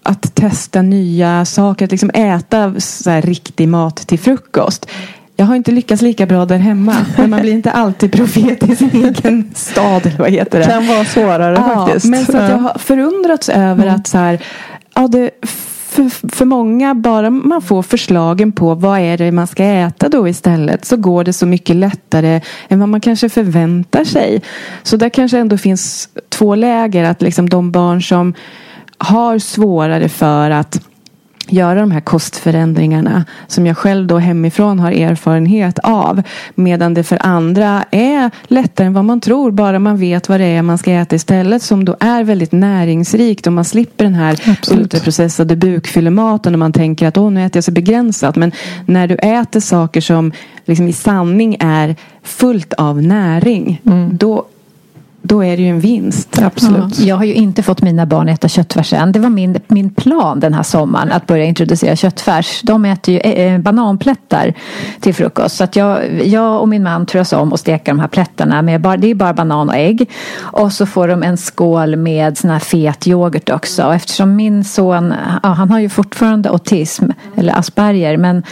[0.03, 4.89] att testa nya saker, att liksom äta så här riktig mat till frukost.
[5.39, 6.95] Jag har inte lyckats lika bra där hemma.
[7.17, 10.05] Men man blir inte alltid profet i sin egen stad.
[10.05, 10.65] Eller vad heter det?
[10.65, 12.05] kan vara svårare ja, faktiskt.
[12.05, 13.95] Men så att jag har förundrats över mm.
[13.95, 14.39] att så här,
[14.95, 15.31] ja, det,
[15.89, 20.27] för, för många, bara man får förslagen på vad är det man ska äta då
[20.27, 24.41] istället så går det så mycket lättare än vad man kanske förväntar sig.
[24.83, 27.03] Så där kanske ändå finns två läger.
[27.03, 28.33] Att liksom de barn som
[28.97, 30.88] har svårare för att
[31.51, 36.21] göra de här kostförändringarna som jag själv då hemifrån har erfarenhet av.
[36.55, 39.51] Medan det för andra är lättare än vad man tror.
[39.51, 41.63] Bara man vet vad det är man ska äta istället.
[41.63, 44.83] Som då är väldigt näringsrikt och man slipper den här Absolut.
[44.83, 46.53] ultraprocessade bukfyllematen.
[46.53, 48.35] Och man tänker att Åh, nu äter jag så begränsat.
[48.35, 48.51] Men
[48.85, 50.31] när du äter saker som
[50.65, 53.81] liksom i sanning är fullt av näring.
[53.85, 54.17] Mm.
[54.17, 54.45] Då
[55.29, 56.41] då är det ju en vinst.
[56.41, 56.99] Absolut.
[56.99, 59.11] Ja, jag har ju inte fått mina barn äta köttfärs än.
[59.11, 62.61] Det var min, min plan den här sommaren att börja introducera köttfärs.
[62.63, 64.53] De äter ju eh, eh bananplättar
[64.99, 65.55] till frukost.
[65.55, 68.61] Så att jag, jag och min man turas om att steka de här plättarna.
[68.61, 70.09] Med bara, det är bara banan och ägg.
[70.37, 73.83] Och så får de en skål med sån här fet yoghurt också.
[73.83, 75.13] Och eftersom min son,
[75.43, 77.05] ja, han har ju fortfarande autism
[77.37, 78.17] eller Asperger.
[78.17, 78.43] Men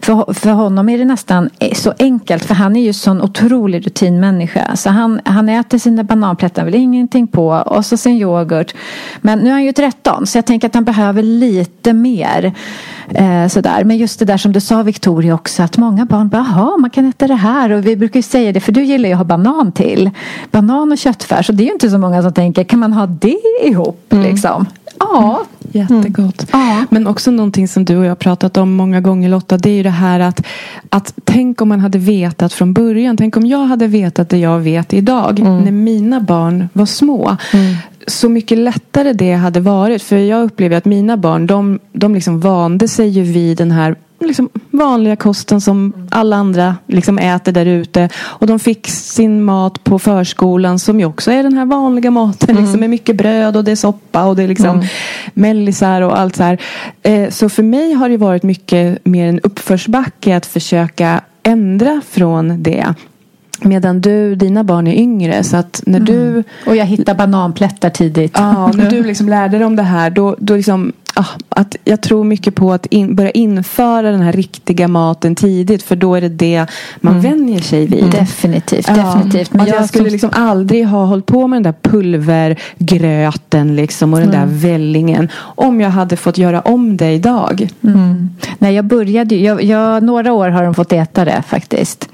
[0.00, 2.44] för, för honom är det nästan så enkelt.
[2.44, 4.76] För han är ju sån otrolig rutinmänniska.
[4.76, 8.74] Så han, han äter sina bananplättar vill ingenting på och så sin yoghurt.
[9.20, 12.52] Men nu är han ju 13 så jag tänker att han behöver lite mer.
[13.14, 13.84] Eh, sådär.
[13.84, 16.90] Men just det där som du sa Victoria också att många barn bara, jaha man
[16.90, 19.18] kan äta det här och vi brukar ju säga det för du gillar ju att
[19.18, 20.10] ha banan till.
[20.50, 23.06] Banan och köttfärs och det är ju inte så många som tänker, kan man ha
[23.06, 24.24] det ihop mm.
[24.24, 24.66] liksom?
[24.98, 25.42] Ja,
[25.74, 26.54] jättegott.
[26.54, 26.86] Mm.
[26.90, 29.58] Men också någonting som du och jag har pratat om många gånger Lotta.
[29.58, 30.46] Det är ju det här att,
[30.88, 33.16] att tänk om man hade vetat från början.
[33.16, 35.40] Tänk om jag hade vetat det jag vet idag.
[35.40, 35.60] Mm.
[35.60, 37.36] När mina barn var små.
[37.52, 37.76] Mm.
[38.06, 40.02] Så mycket lättare det hade varit.
[40.02, 43.96] För jag upplever att mina barn de, de liksom vande sig ju vid den här
[44.24, 48.08] liksom vanliga kosten som alla andra liksom äter där ute.
[48.16, 52.50] Och de fick sin mat på förskolan som ju också är den här vanliga maten.
[52.50, 52.62] Mm.
[52.62, 54.86] Liksom med mycket bröd och det är soppa och det är liksom mm.
[55.34, 56.58] mellisar och allt så här.
[57.02, 62.62] Eh, så för mig har det varit mycket mer en uppförsbacke att försöka ändra från
[62.62, 62.94] det.
[63.62, 66.06] Medan du, dina barn är yngre så att när mm.
[66.06, 68.32] du Och jag hittar bananplättar tidigt.
[68.34, 70.92] Ja, när du liksom lärde dig om det här då, då liksom
[71.48, 75.82] att jag tror mycket på att in, börja införa den här riktiga maten tidigt.
[75.82, 76.66] För då är det det
[77.00, 77.30] man mm.
[77.30, 78.10] vänjer sig vid.
[78.10, 78.88] Definitivt.
[78.88, 79.52] Ja, definitivt.
[79.52, 80.12] Men jag, jag skulle som...
[80.12, 84.40] liksom aldrig ha hållit på med den där pulvergröten liksom, och den mm.
[84.40, 85.28] där vällingen.
[85.36, 87.68] Om jag hade fått göra om det idag.
[87.84, 88.30] Mm.
[88.58, 92.08] Nej, jag började jag, jag, Några år har de fått äta det faktiskt.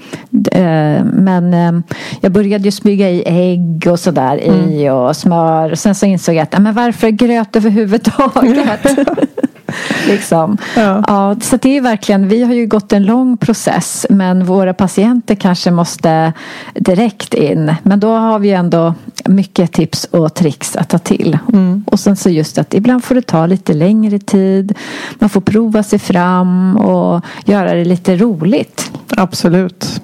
[0.53, 1.73] Eh, men eh,
[2.21, 4.95] jag började ju smyga i ägg och sådär i mm.
[4.95, 5.75] och smör.
[5.75, 8.90] Sen så insåg jag att men varför gröt överhuvudtaget?
[10.09, 10.57] liksom.
[10.77, 11.05] Ja.
[11.07, 15.35] Ja, så det är verkligen, vi har ju gått en lång process men våra patienter
[15.35, 16.33] kanske måste
[16.75, 17.75] direkt in.
[17.83, 21.39] Men då har vi ändå mycket tips och tricks att ta till.
[21.85, 24.75] Och sen så just att ibland får det ta lite längre tid.
[25.15, 28.93] Man får prova sig fram och göra det lite roligt.
[29.09, 30.03] Absolut.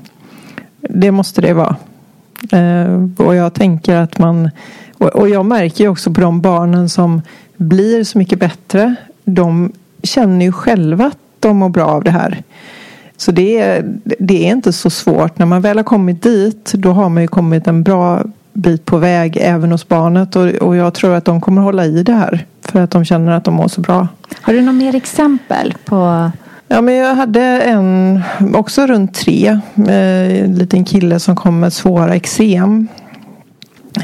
[0.80, 1.76] Det måste det vara.
[2.52, 4.50] Eh, och jag tänker att man
[4.98, 7.22] och jag märker ju också på de barnen som
[7.56, 8.94] blir så mycket bättre.
[9.24, 12.42] De känner ju själva att de mår bra av det här.
[13.16, 15.38] Så det är, det är inte så svårt.
[15.38, 18.98] När man väl har kommit dit då har man ju kommit en bra bit på
[18.98, 20.36] väg även hos barnet.
[20.36, 22.46] Och, och jag tror att de kommer hålla i det här.
[22.62, 24.08] För att de känner att de mår så bra.
[24.40, 26.30] Har du några mer exempel på
[26.68, 28.22] Ja, men jag hade en,
[28.54, 32.88] också runt tre, eh, en liten kille som kom med svåra eksem.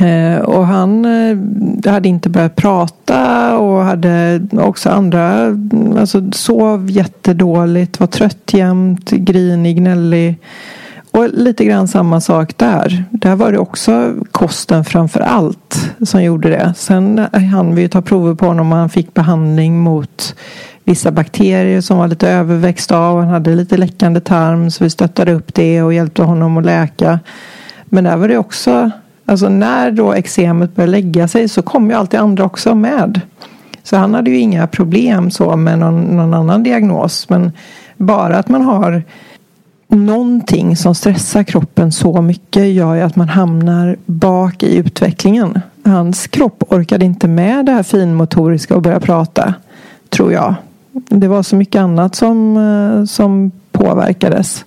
[0.01, 6.90] Eh, och han eh, hade inte börjat prata och hade också andra, mm, alltså sov
[6.90, 10.38] jättedåligt, var trött jämt, grinig, gnällig.
[11.11, 13.05] Och lite grann samma sak där.
[13.11, 16.74] Där var det också kosten framför allt som gjorde det.
[16.76, 20.34] Sen eh, hann vi ta prover på honom och han fick behandling mot
[20.84, 23.20] vissa bakterier som var lite överväxt av.
[23.20, 27.20] Han hade lite läckande tarm så vi stöttade upp det och hjälpte honom att läka.
[27.84, 28.90] Men där var det också,
[29.26, 33.20] alltså när då eksemet började lägga sig så kom ju alltid andra också med.
[33.82, 37.28] Så han hade ju inga problem så med någon, någon annan diagnos.
[37.28, 37.52] Men
[37.96, 39.02] bara att man har
[39.88, 45.60] någonting som stressar kroppen så mycket gör ju att man hamnar bak i utvecklingen.
[45.84, 49.54] Hans kropp orkade inte med det här finmotoriska och börja prata.
[50.08, 50.54] Tror jag.
[50.92, 54.64] Det var så mycket annat som, eh, som påverkades.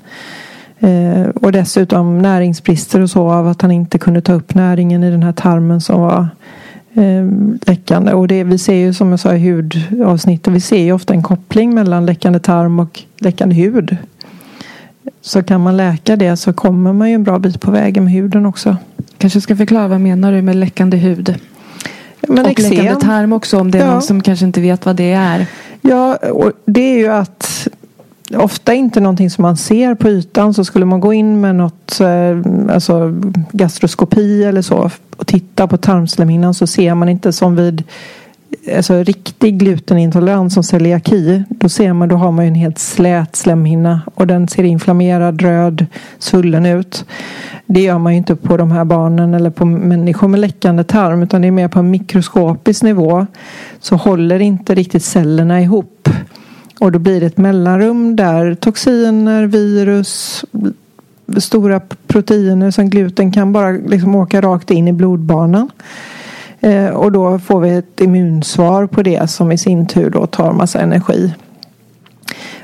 [0.79, 5.11] Eh, och dessutom näringsbrister och så av att han inte kunde ta upp näringen i
[5.11, 6.27] den här tarmen som var
[6.93, 7.25] eh,
[7.65, 8.13] läckande.
[8.13, 11.23] Och det, vi ser ju som jag sa i hudavsnittet, vi ser ju ofta en
[11.23, 13.97] koppling mellan läckande tarm och läckande hud.
[15.21, 18.13] Så kan man läka det så kommer man ju en bra bit på vägen med
[18.13, 18.77] huden också.
[19.17, 21.35] Kanske ska förklara vad menar du med läckande hud?
[22.27, 23.91] Men och eksem- läckande tarm också om det är Ja.
[23.91, 25.45] någon som kanske inte vet vad det är.
[25.81, 27.67] Ja, och det är ju att
[28.33, 31.99] ofta inte någonting som man ser på ytan så skulle man gå in med något
[31.99, 32.39] eh,
[32.73, 33.13] alltså
[33.51, 37.83] gastroskopi eller så och titta på tarmslemhinnan så ser man inte som vid
[38.75, 43.35] alltså riktig glutenintolerans som celiaki då ser man då har man ju en helt slät
[43.35, 45.85] slemhinna och den ser inflammerad, röd,
[46.19, 47.05] svullen ut.
[47.65, 51.23] Det gör man ju inte på de här barnen eller på människor med läckande tarm
[51.23, 53.27] utan det är mer på en mikroskopisk nivå
[53.79, 56.09] så håller inte riktigt cellerna ihop.
[56.79, 60.45] Och då blir det ett mellanrum där toxiner, virus,
[61.37, 65.69] stora proteiner som gluten kan bara liksom åka rakt in i blodbanan.
[66.59, 70.53] Eh, och då får vi ett immunsvar på det som i sin tur då tar
[70.53, 71.33] massa energi.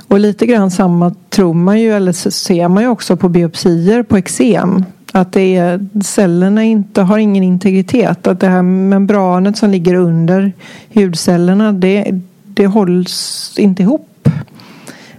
[0.07, 4.17] Och lite grann samma tror man ju eller ser man ju också på biopsier på
[4.17, 4.85] eksem.
[5.11, 8.27] Att det är, cellerna inte har ingen integritet.
[8.27, 10.53] Att det här membranet som ligger under
[10.93, 12.21] hudcellerna det,
[12.53, 14.29] det hålls inte ihop.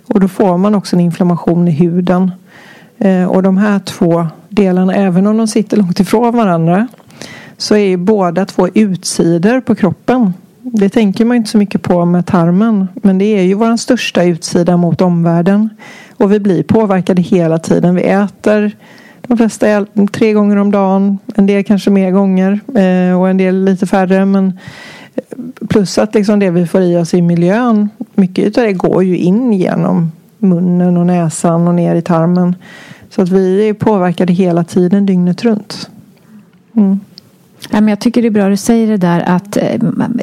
[0.06, 2.30] Och då får man också en inflammation i huden.
[2.98, 6.88] Eh, och de här två delarna, även om de sitter långt ifrån varandra
[7.56, 10.34] så är ju båda två utsidor på kroppen.
[10.62, 12.88] Det tänker man inte så mycket på med tarmen.
[12.94, 15.68] Men det är ju vår största utsida mot omvärlden.
[16.16, 17.94] Och vi blir påverkade hela tiden.
[17.94, 18.76] Vi äter
[19.26, 21.18] de flesta tre gånger om dagen.
[21.34, 22.60] En del kanske mer gånger.
[22.74, 24.24] Eh, och en del lite färre.
[24.24, 24.58] Men
[25.68, 27.88] plus att liksom det vi får i oss i miljön.
[28.14, 32.56] Mycket av det går ju in genom munnen och näsan och ner i tarmen.
[33.10, 35.90] Så att vi är påverkade hela tiden dygnet runt.
[36.76, 37.00] Mm.
[37.72, 39.64] Nej, men jag tycker det är bra att du säger det där att eh,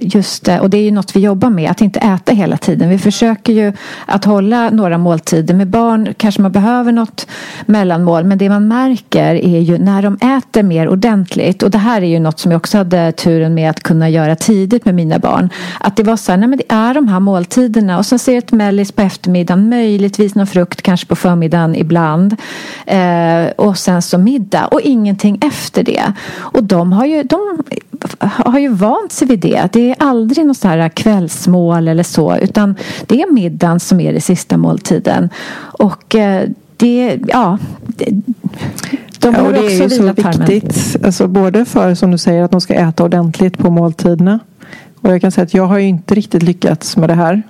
[0.01, 2.89] just det, och det är ju något vi jobbar med, att inte äta hela tiden.
[2.89, 3.73] Vi försöker ju
[4.05, 5.53] att hålla några måltider.
[5.53, 7.27] Med barn kanske man behöver något
[7.65, 12.01] mellanmål, men det man märker är ju när de äter mer ordentligt, och det här
[12.01, 15.19] är ju något som jag också hade turen med att kunna göra tidigt med mina
[15.19, 18.19] barn, att det var så här, nej men det är de här måltiderna och sen
[18.19, 22.35] ser ett mellis på eftermiddagen, möjligtvis någon frukt kanske på förmiddagen ibland,
[22.85, 26.13] eh, och sen så middag och ingenting efter det.
[26.37, 27.38] Och de har ju de
[28.19, 29.69] har ju vant sig vid det.
[29.73, 32.75] Det är aldrig något så här kvällsmål eller så utan
[33.07, 35.29] det är middagen som är den sista måltiden.
[35.59, 38.05] Och eh, det, ja det,
[39.19, 40.95] de Ja, och det är också ju så viktigt.
[41.05, 44.39] Alltså både för som du säger att de ska äta ordentligt på måltiderna.
[45.01, 47.43] Och jag kan säga att jag har ju inte riktigt lyckats med det här.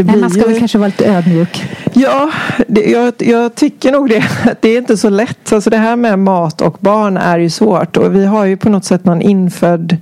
[0.00, 0.46] Det Nej, man ska ju...
[0.46, 1.64] väl kanske vara lite ödmjuk.
[1.92, 2.30] Ja,
[2.68, 4.24] det, jag, jag tycker nog det.
[4.60, 5.52] Det är inte så lätt.
[5.52, 7.96] Alltså det här med mat och barn är ju svårt.
[7.96, 9.96] Och vi har ju på något sätt någon infödd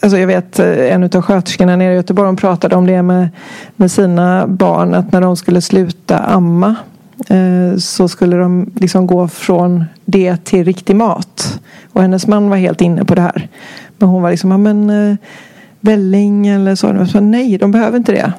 [0.00, 3.28] Alltså jag vet eh, en av sköterskorna nere i Göteborg de pratade om det med,
[3.76, 4.94] med sina barn.
[4.94, 6.76] Att när de skulle sluta amma
[7.28, 11.60] eh, så skulle de liksom gå från det till riktig mat.
[11.92, 13.48] Och hennes man var helt inne på det här.
[13.98, 15.16] Men hon var liksom, ja men eh,
[15.86, 17.06] välling eller så.
[17.06, 17.20] Så.
[17.20, 18.32] Nej, de behöver inte det.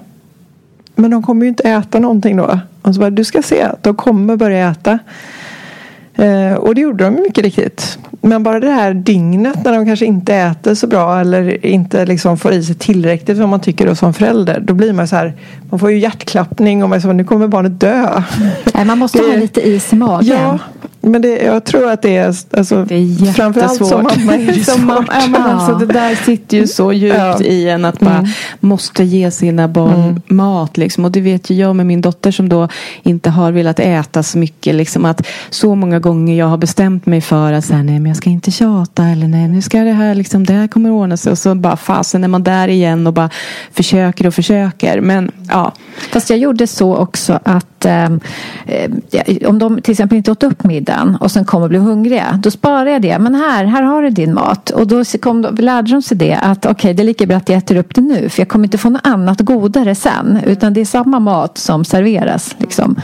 [0.95, 2.59] Men de kommer ju inte äta någonting då.
[2.81, 4.99] Och så bara, du ska se, de kommer börja äta.
[6.15, 7.99] Eh, och det gjorde de mycket riktigt.
[8.21, 12.37] Men bara det här dygnet när de kanske inte äter så bra eller inte liksom
[12.37, 14.59] får i sig tillräckligt vad man tycker då som förälder.
[14.59, 15.33] Då blir man så här,
[15.69, 18.23] man får ju hjärtklappning och man så, nu kommer barnet dö.
[18.73, 20.27] Nej, man måste ha lite is i magen.
[20.27, 20.59] Ja,
[21.01, 25.05] men det, jag tror att det är, alltså, det är framförallt som mamma som svårt.
[25.11, 27.39] ja, men alltså, det där sitter ju så djupt Ja.
[27.41, 28.29] i en att bara Mm.
[28.59, 30.21] måste ge sina barn Mm.
[30.27, 30.77] mat.
[30.77, 31.05] Liksom.
[31.05, 32.67] Och det vet ju jag med min dotter som då
[33.03, 34.75] inte har velat äta så mycket.
[34.75, 38.05] Liksom, att så många gånger jag har bestämt mig för att så här, nej men
[38.05, 41.17] jag ska inte tjata eller nej nu ska det här liksom, det här kommer ordna
[41.17, 41.31] sig.
[41.31, 43.29] Och så bara fasen är man där igen och bara
[43.73, 45.01] försöker och försöker.
[45.01, 45.73] Men ja,
[46.11, 48.19] Fast jag gjorde så också att att ehm,
[48.65, 52.39] eh, om de till exempel inte åt upp middagen och sen kom och blev hungriga.
[52.43, 53.19] Då sparar jag det.
[53.19, 54.69] Men här, här har du din mat.
[54.69, 57.49] Och då kom de, lärde de sig det att okej det är lika bra att
[57.49, 58.29] jag äter upp det nu.
[58.29, 60.39] För jag kommer inte få något annat godare sen.
[60.45, 62.55] Utan det är samma mat som serveras.
[62.57, 62.95] Liksom.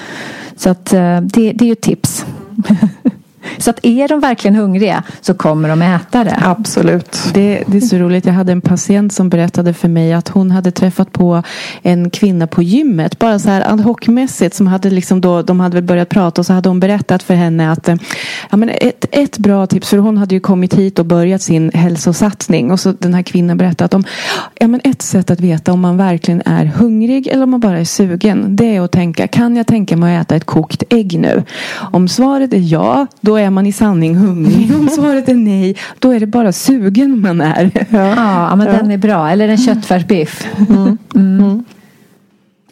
[0.57, 2.25] Så att eh, det, det är ju ett tips.
[3.57, 6.37] Så att är de verkligen hungriga så kommer de äta det.
[6.41, 7.17] Absolut.
[7.33, 8.25] Det, det är så roligt.
[8.25, 11.43] Jag hade en patient som berättade för mig att hon hade träffat på
[11.81, 13.19] en kvinna på gymmet.
[13.19, 14.55] Bara så här ad hoc-mässigt.
[14.55, 17.33] Som hade liksom då, de hade väl börjat prata och så hade hon berättat för
[17.33, 17.95] henne att eh,
[18.49, 19.89] ja, men ett, ett bra tips.
[19.89, 22.71] För hon hade ju kommit hit och börjat sin hälsosatsning.
[22.71, 24.03] Och så den här kvinnan berättade att om,
[24.59, 27.79] ja, men ett sätt att veta om man verkligen är hungrig eller om man bara
[27.79, 28.55] är sugen.
[28.55, 31.43] Det är att tänka, kan jag tänka mig att äta ett kokt ägg nu?
[31.91, 34.75] Om svaret är ja, då är man i sanning hungrig.
[34.79, 37.71] Om svaret är nej, då är det bara sugen man är.
[37.89, 39.29] Ja, men den är bra.
[39.29, 40.47] Eller en köttfärsbiff.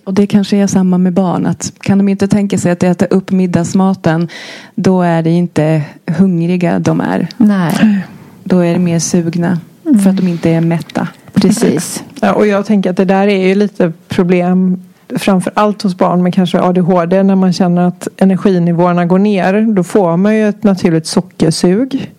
[0.04, 1.46] Och det kanske är samma med barn.
[1.46, 4.28] Att kan de inte tänka sig att äta upp middagsmaten
[4.76, 5.82] då är det inte
[6.18, 7.28] hungriga de är.
[7.38, 8.00] Nej,
[8.44, 9.60] Då är det mer sugna.
[10.04, 11.08] För att de inte är mätta.
[11.34, 12.04] precis.
[12.20, 14.80] Ja, och jag tänker att det där är ju lite problem
[15.16, 19.74] framför allt hos barn med kanske ADHD när man känner att energinivåerna går ner.
[19.74, 22.12] Då får man ju ett naturligt sockersug.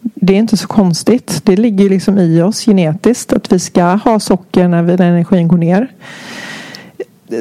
[0.00, 1.40] Det är inte så konstigt.
[1.44, 5.48] Det ligger liksom i oss genetiskt att vi ska ha socker när vi- när energin
[5.48, 5.88] går ner.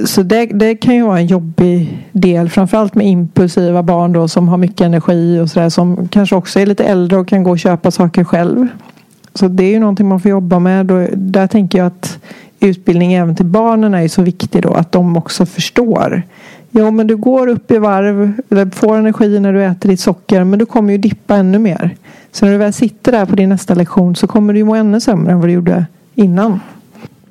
[0.06, 4.48] Så det, det kan ju vara en jobbig del framförallt med impulsiva barn då som
[4.48, 7.60] har mycket energi och sådär som kanske också är lite äldre och kan gå och
[7.60, 8.68] köpa saker själv.
[9.34, 10.86] Så det är ju någonting man får jobba med.
[10.86, 12.20] Då, där tänker jag att
[12.60, 14.74] utbildning även till barnen är ju så viktig då.
[14.74, 16.24] Att de också förstår.
[16.72, 18.34] Jo men du går upp i varv.
[18.50, 20.44] Eller får energi när du äter ditt socker.
[20.44, 21.96] Men du kommer ju dippa ännu mer.
[22.32, 24.76] Så när du väl sitter där på din nästa lektion så kommer du ju må
[24.76, 25.86] ännu sämre än vad du gjorde
[26.16, 26.60] innan.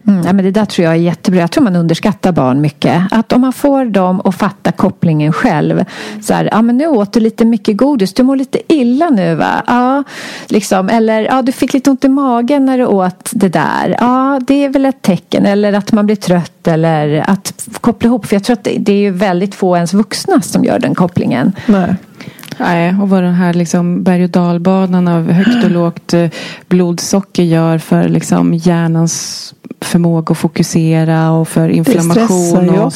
[0.09, 1.41] Mm, ja, men det där tror jag är jättebra.
[1.41, 3.03] Jag tror man underskattar barn mycket.
[3.11, 5.85] Att om man får dem att fatta kopplingen själv.
[6.23, 8.15] Så här, ja men nu åt du lite mycket godis.
[8.15, 9.63] Du mår lite illa nu va?
[9.67, 10.05] Ja,
[10.47, 10.89] liksom.
[10.89, 13.97] Eller ja, du fick lite ont i magen när du åt det där.
[14.01, 15.47] Ja, det är väl ett tecken.
[15.47, 16.69] Eller att man blir trött.
[16.69, 18.27] Eller att koppla ihop.
[18.27, 21.53] För jag tror att det, är väldigt få ens vuxna som gör den kopplingen.
[21.67, 21.95] Nej.
[22.61, 26.29] Nej, och vad den här liksom berg och dalbanan av högt och lågt eh,
[26.69, 32.65] blodsocker gör för liksom hjärnans förmåga att fokusera och för Det inflammation.
[32.65, 32.93] ju och.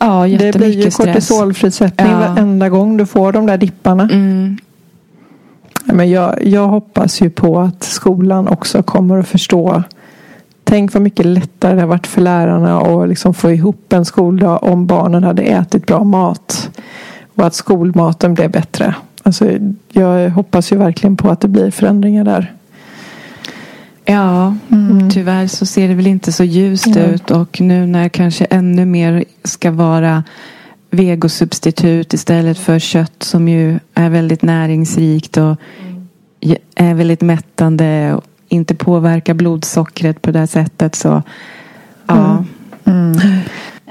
[0.00, 2.18] Ja, Det blir ju kortisolfrisättning Ja.
[2.18, 4.02] varenda gång du får de där dipparna.
[4.12, 4.56] Mm.
[5.84, 9.82] Men jag, jag hoppas ju på att skolan också kommer att förstå.
[10.64, 14.62] Tänk vad mycket lättare det har varit för lärarna att liksom få ihop en skoldag
[14.62, 16.70] om barnen hade ätit bra mat.
[17.34, 18.94] Och att skolmaten blev bättre.
[19.22, 19.50] Alltså,
[19.92, 22.52] jag hoppas ju verkligen på att det blir förändringar där.
[24.10, 24.56] Ja,
[25.10, 27.14] tyvärr så ser det väl inte så ljust Nej.
[27.14, 27.30] ut.
[27.30, 30.24] Och nu när kanske ännu mer ska vara
[30.90, 35.56] vegosubstitut istället för kött som ju är väldigt näringsrikt och
[36.74, 41.22] är väldigt mättande och inte påverkar blodsockret på det här sättet så
[42.06, 42.44] ja.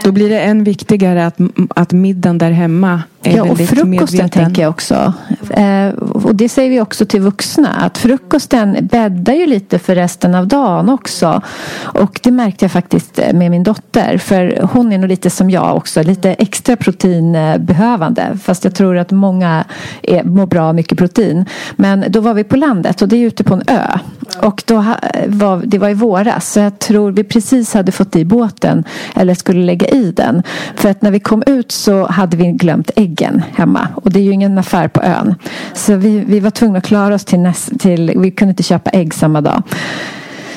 [0.03, 1.37] Då blir det än viktigare att,
[1.69, 3.03] att middagen där hemma
[3.35, 4.29] Ja, och frukosten medveten.
[4.29, 5.13] tänker jag också.
[5.49, 7.69] Eh, och det säger vi också till vuxna.
[7.69, 11.41] Att frukosten bäddar ju lite för resten av dagen också.
[11.79, 14.17] Och det märkte jag faktiskt med min dotter.
[14.17, 16.03] För hon är nog lite som jag också.
[16.03, 18.37] Lite extra proteinbehövande.
[18.43, 19.65] Fast jag tror att många
[20.01, 21.45] är, mår bra av mycket protein.
[21.75, 23.97] Men då var vi på landet och det är ute på en ö.
[24.41, 24.85] Och då
[25.27, 26.51] var, det var i våras.
[26.51, 28.83] Så jag tror vi precis hade fått i båten.
[29.15, 30.43] Eller skulle lägga i den.
[30.75, 33.87] För att när vi kom ut så hade vi glömt äggen hemma.
[33.95, 35.35] Och det är ju ingen affär på ön.
[35.73, 38.89] Så vi, vi var tvungna att klara oss till, näst, till vi kunde inte köpa
[38.89, 39.63] ägg samma dag.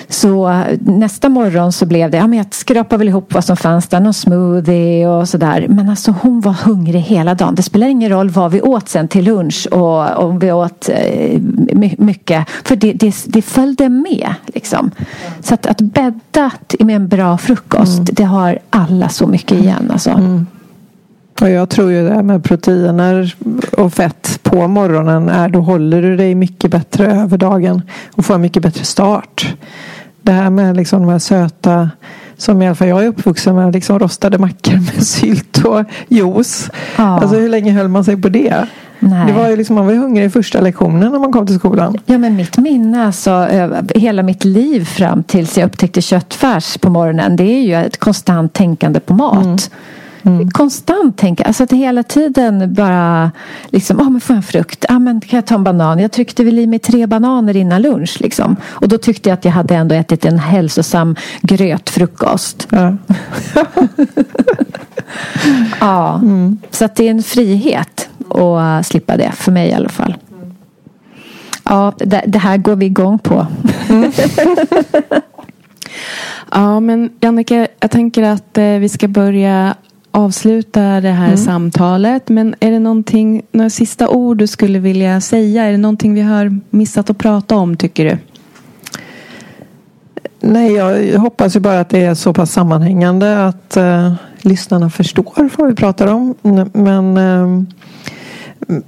[0.09, 3.89] så nästa morgon så blev det, ja men jag skrapade väl ihop vad som fanns
[3.89, 5.67] där, någon smoothie och sådär.
[5.69, 7.55] Men alltså hon var hungrig hela dagen.
[7.55, 11.41] Det spelar ingen roll vad vi åt sen till lunch och om vi åt eh,
[11.99, 12.49] mycket.
[12.65, 14.91] För det, det, det följde med liksom.
[15.41, 16.51] Så att, att bädda
[16.81, 18.09] med en bra frukost, mm.
[18.13, 20.11] det har alla så mycket igen alltså.
[20.11, 20.47] Mm.
[21.41, 23.35] Och jag tror ju det här med proteiner
[23.77, 27.83] och fett på morgonen är då håller du dig mycket bättre över dagen
[28.13, 29.55] och får en mycket bättre start.
[30.23, 31.91] Det här med liksom de här söta
[32.37, 36.71] som i alla fall jag är uppvuxen med, liksom rostade mackor med sylt och juice.
[36.97, 37.21] Ja.
[37.21, 38.67] Alltså hur länge höll man sig på det?
[38.99, 39.27] Nej.
[39.27, 41.59] Det var ju liksom, man var ju hungrig i första lektionen när man kom till
[41.59, 41.99] skolan.
[42.07, 43.49] Ja men mitt minne alltså,
[43.95, 48.53] hela mitt liv fram tills jag upptäckte köttfärs på morgonen det är ju ett konstant
[48.53, 49.45] tänkande på mat.
[49.45, 49.57] Mm.
[50.23, 50.51] Mm.
[50.51, 53.31] Konstant tänka, alltså att hela tiden bara
[53.69, 54.85] liksom, ah, men får jag en frukt?
[54.89, 55.99] Ah, men kan jag ta en banan?
[55.99, 58.57] Jag tryckte väl i mig tre bananer innan lunch liksom.
[58.65, 62.69] Och då tyckte jag att jag hade ändå ätit en hälsosam grötfrukost.
[62.71, 62.97] Ja.
[65.81, 66.15] ja.
[66.15, 66.59] Mm.
[66.71, 70.15] Så att det är en frihet att slippa det, för mig i alla fall.
[71.65, 73.47] Ja, det, det här går vi igång på.
[73.89, 74.13] Mm.
[76.53, 79.75] ja, men Jannike, jag tänker att eh, vi ska börja
[80.11, 81.37] avsluta det här mm.
[81.37, 82.29] samtalet.
[82.29, 85.65] Men är det någonting, några sista ord du skulle vilja säga?
[85.65, 88.19] Är det någonting vi har missat att prata om tycker du?
[90.41, 95.51] Nej, jag hoppas ju bara att det är så pass sammanhängande att uh, lyssnarna förstår
[95.59, 96.35] vad vi pratar om.
[96.73, 97.63] Men, uh,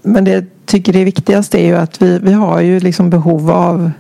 [0.03, 3.51] men det jag tycker det viktigaste är ju att vi, vi har ju liksom behov
[3.51, 3.91] av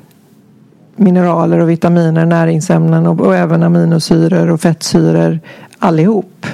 [0.97, 5.41] mineraler och vitaminer, näringsämnen och, och även aminosyror och fettsyror
[5.79, 6.47] allihop.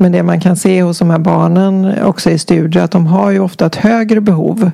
[0.00, 3.30] Men det man kan se hos de här barnen också i studier att de har
[3.30, 4.70] ju ofta ett högre behov.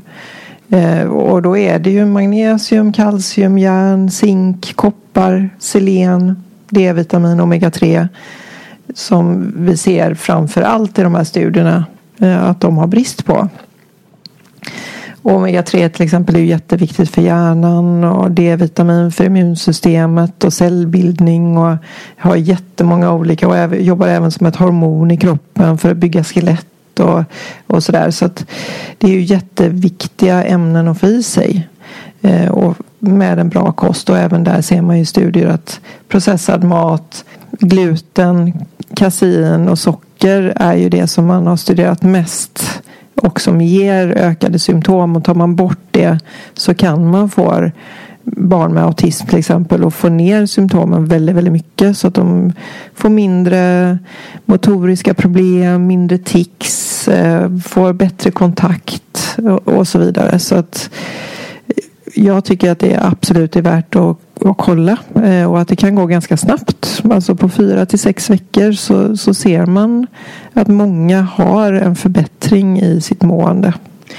[0.68, 8.08] Eh, och då är det ju magnesium, kalcium, järn, zink, koppar, selen, D-vitamin, omega-3
[8.94, 11.84] som vi ser framför allt i de här studierna
[12.18, 13.48] eh, att de har brist på.
[15.24, 21.76] Omega-3 till exempel är jätteviktigt för hjärnan och D-vitamin för immunsystemet och cellbildning och
[22.16, 27.00] har jättemånga olika och jobbar även som ett hormon i kroppen för att bygga skelett
[27.00, 27.22] och,
[27.66, 28.10] och sådär.
[28.10, 28.46] Så att
[28.98, 31.68] det är ju jätteviktiga ämnen att få i sig.
[32.22, 36.64] Eh, och med en bra kost och även där ser man ju studier att processad
[36.64, 38.52] mat, gluten,
[38.94, 42.82] kasein och socker är ju det som man har studerat mest
[43.14, 45.16] och som ger ökade symptom.
[45.16, 46.18] Och tar man bort det
[46.54, 47.70] så kan man få
[48.24, 52.52] barn med autism till exempel och få ner symptomen väldigt, väldigt mycket så att de
[52.94, 53.98] får mindre
[54.44, 60.38] motoriska problem, mindre tics, eh, får bättre kontakt och så vidare.
[60.38, 60.90] Så att
[62.14, 65.94] jag tycker att det absolut är värt att, att kolla eh, och att det kan
[65.94, 67.02] gå ganska snabbt.
[67.10, 70.06] Alltså på fyra till sex veckor så, så ser man
[70.52, 73.72] att många har en förbättring i sitt mående.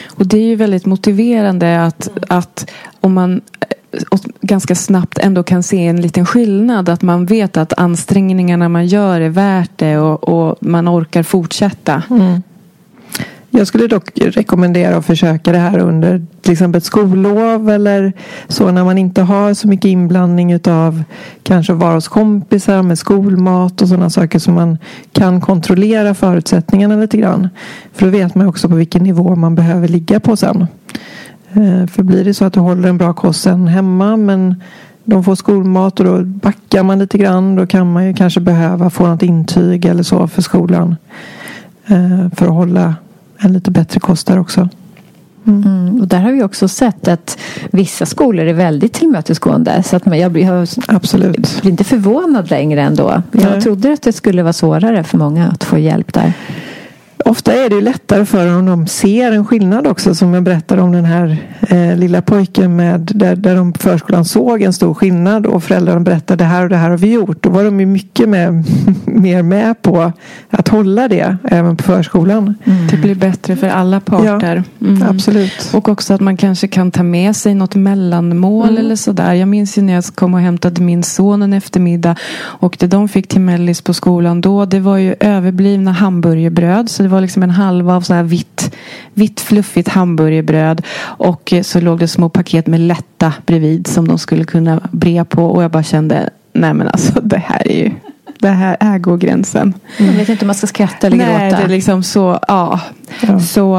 [0.07, 5.63] Och det är ju väldigt motiverande att, att om man eh, ganska snabbt ändå kan
[5.63, 6.89] se en liten skillnad.
[6.89, 12.03] Att man vet att ansträngningarna man gör är värt det och, och man orkar fortsätta.
[12.09, 12.41] Mm.
[13.57, 18.13] Jag skulle dock rekommendera att försöka det här under till exempel ett skollov eller
[18.47, 21.03] så när man inte har så mycket inblandning utav
[21.43, 24.77] kanske vara hos kompisar med skolmat och sådana saker som man
[25.11, 27.49] kan kontrollera förutsättningarna lite grann.
[27.93, 30.67] För då vet man också på vilken nivå man behöver ligga på sen.
[31.53, 34.55] Eh, för blir det så att du håller en bra kost sen hemma men
[35.03, 37.55] de får skolmat och då backar man lite grann.
[37.55, 40.95] Då kan man ju kanske behöva få något intyg eller så för skolan.
[41.87, 42.95] Eh, för att hålla
[43.39, 44.69] en lite bättre kost där också.
[45.47, 45.63] Mm.
[45.63, 46.01] Mm.
[46.01, 47.37] Och där har vi också sett att
[47.71, 49.83] vissa skolor är väldigt tillmötesgående.
[49.83, 51.61] Så att jag, jag Absolut.
[51.61, 53.21] blir inte förvånad längre ändå.
[53.31, 53.61] Jag Nej.
[53.61, 56.33] trodde att det skulle vara svårare för många att få hjälp där
[57.25, 60.15] ofta är det lättare för dem om de ser en skillnad också.
[60.15, 61.37] Som jag berättade om den här
[61.69, 65.99] eh, lilla pojken med där, där de på förskolan såg en stor skillnad och föräldrarna
[65.99, 67.43] berättade det här och det här har vi gjort.
[67.43, 68.65] Då var de ju mycket med,
[69.05, 70.11] mer med på
[70.49, 72.55] att hålla det även på förskolan.
[72.63, 72.87] Mm.
[72.87, 74.63] Det blir bättre för alla parter.
[74.79, 75.03] Ja, mm.
[75.09, 75.69] Absolut.
[75.73, 78.81] Och också att man kanske kan ta med sig något mellanmål mm.
[78.81, 79.33] eller sådär.
[79.33, 83.09] Jag minns ju när jag kom och hämtade min son en eftermiddag och det de
[83.09, 86.89] fick till mellis på skolan då det var ju överblivna hamburgerbröd.
[86.89, 88.75] Så det var liksom en halva av så här vitt,
[89.13, 90.81] vitt fluffigt hamburgerbröd.
[90.99, 95.45] Och så låg det små paket med lätta bredvid som de skulle kunna bre på.
[95.45, 97.91] Och jag bara kände, nej men alltså det här är ju
[98.39, 99.73] det här är går gränsen.
[99.97, 100.11] Mm.
[100.11, 101.31] Jag vet inte om man ska skratta eller gråta.
[101.31, 102.81] Nej, det är liksom så, ja.
[103.21, 103.39] ja.
[103.39, 103.75] Så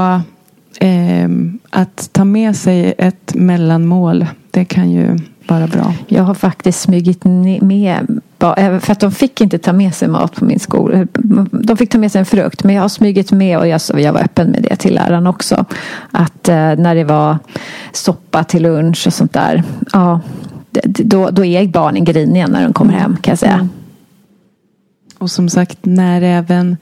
[0.81, 1.29] eh,
[1.71, 5.95] att ta med sig ett mellanmål, det kan ju bara bra.
[6.09, 7.25] Jag har faktiskt smugit
[7.61, 8.21] med
[8.81, 11.07] för att de fick inte ta med sig mat på min skola.
[11.51, 12.65] De fick ta med sig en frukt.
[12.65, 15.65] Men jag har smugit med och jag, jag var öppen med det till läraren också.
[16.11, 17.39] Att eh, när det var
[17.93, 19.63] soppa till lunch och sånt där.
[19.93, 20.21] Ja,
[20.85, 23.53] då, då är barnen griniga när de kommer hem kan jag säga.
[23.53, 23.69] Mm.
[25.19, 26.77] Och som sagt när även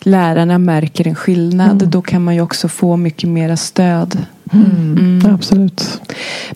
[0.00, 1.82] lärarna märker en skillnad.
[1.82, 1.90] Mm.
[1.90, 4.18] Då kan man ju också få mycket mera stöd
[4.52, 4.98] Mm.
[4.98, 5.34] Mm.
[5.34, 6.00] Absolut.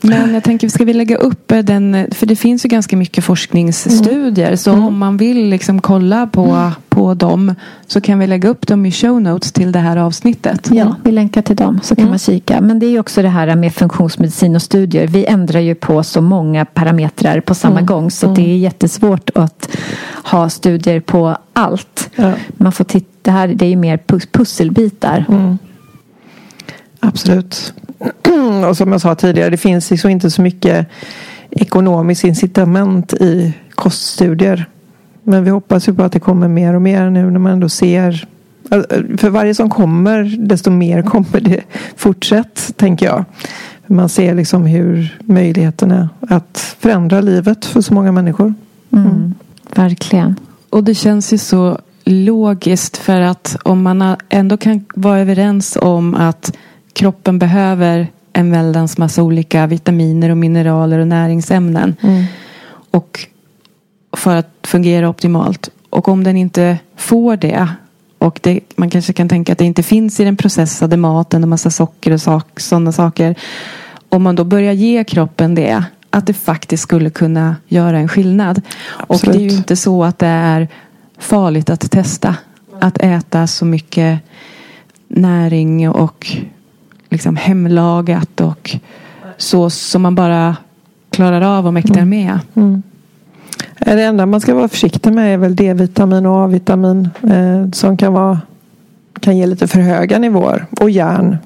[0.01, 2.07] Men jag tänker, ska vi lägga upp den?
[2.11, 4.47] För det finns ju ganska mycket forskningsstudier.
[4.47, 4.57] Mm.
[4.57, 4.85] Så mm.
[4.85, 6.71] om man vill liksom kolla på, mm.
[6.89, 7.55] på dem
[7.87, 10.69] så kan vi lägga upp dem i show notes till det här avsnittet.
[10.73, 12.11] Ja, vi länkar till dem så kan mm.
[12.11, 12.61] man kika.
[12.61, 15.07] Men det är också det här med funktionsmedicin och studier.
[15.07, 18.11] Vi ändrar ju på så många parametrar på samma gång.
[18.11, 19.69] Så det är jättesvårt att
[20.25, 22.11] ha studier på allt.
[22.17, 22.33] Ja.
[22.49, 23.99] Man får titta, det här det är ju mer
[24.33, 25.25] pusselbitar.
[27.03, 27.75] Absolut.
[28.69, 30.87] Och som jag sa tidigare, det finns liksom inte så mycket
[31.51, 34.67] ekonomiskt incitament i koststudier.
[35.23, 37.69] Men vi hoppas ju på att det kommer mer och mer nu när man ändå
[37.69, 38.27] ser
[39.19, 41.61] för varje som kommer desto mer kommer det
[41.97, 43.25] fortsätt tänker jag.
[43.87, 48.55] Man ser liksom hur möjligheterna att förändra livet för så många människor.
[48.93, 49.07] Mm.
[49.07, 49.35] Mm.
[49.75, 50.37] Verkligen.
[50.71, 56.15] Och det känns ju så logiskt för att om man ändå kan vara överens om
[56.15, 56.57] att
[56.93, 61.97] kroppen behöver en väldans massa olika vitaminer och mineraler och näringsämnen.
[62.01, 62.25] Mm.
[62.91, 63.27] Och
[64.17, 65.71] för att fungera optimalt.
[65.91, 67.69] Och om den inte får det
[68.19, 71.49] och det, man kanske kan tänka att det inte finns i den processade maten och
[71.49, 73.35] massa socker och sak, sådana saker.
[74.09, 78.63] Om man då börjar ge kroppen det att det faktiskt skulle kunna göra en skillnad.
[78.97, 79.23] Absolut.
[79.23, 80.69] Och det är ju inte så att det är
[81.19, 82.37] farligt att testa.
[82.81, 84.21] Att äta så mycket
[85.09, 86.37] näring och
[87.13, 88.77] liksom hemlagat och
[89.37, 90.57] så som man bara
[91.11, 92.09] klarar av och mäktar mm.
[92.09, 92.39] med.
[92.55, 92.83] Mm.
[93.79, 98.13] Det enda man ska vara försiktig med är väl D-vitamin och A-vitamin eh, som kan,
[98.13, 98.41] vara,
[99.21, 101.37] kan ge lite för höga nivåer och järn.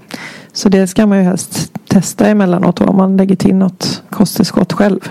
[0.53, 5.11] Så det ska man ju helst testa emellanåt om man lägger till något kosttillskott själv.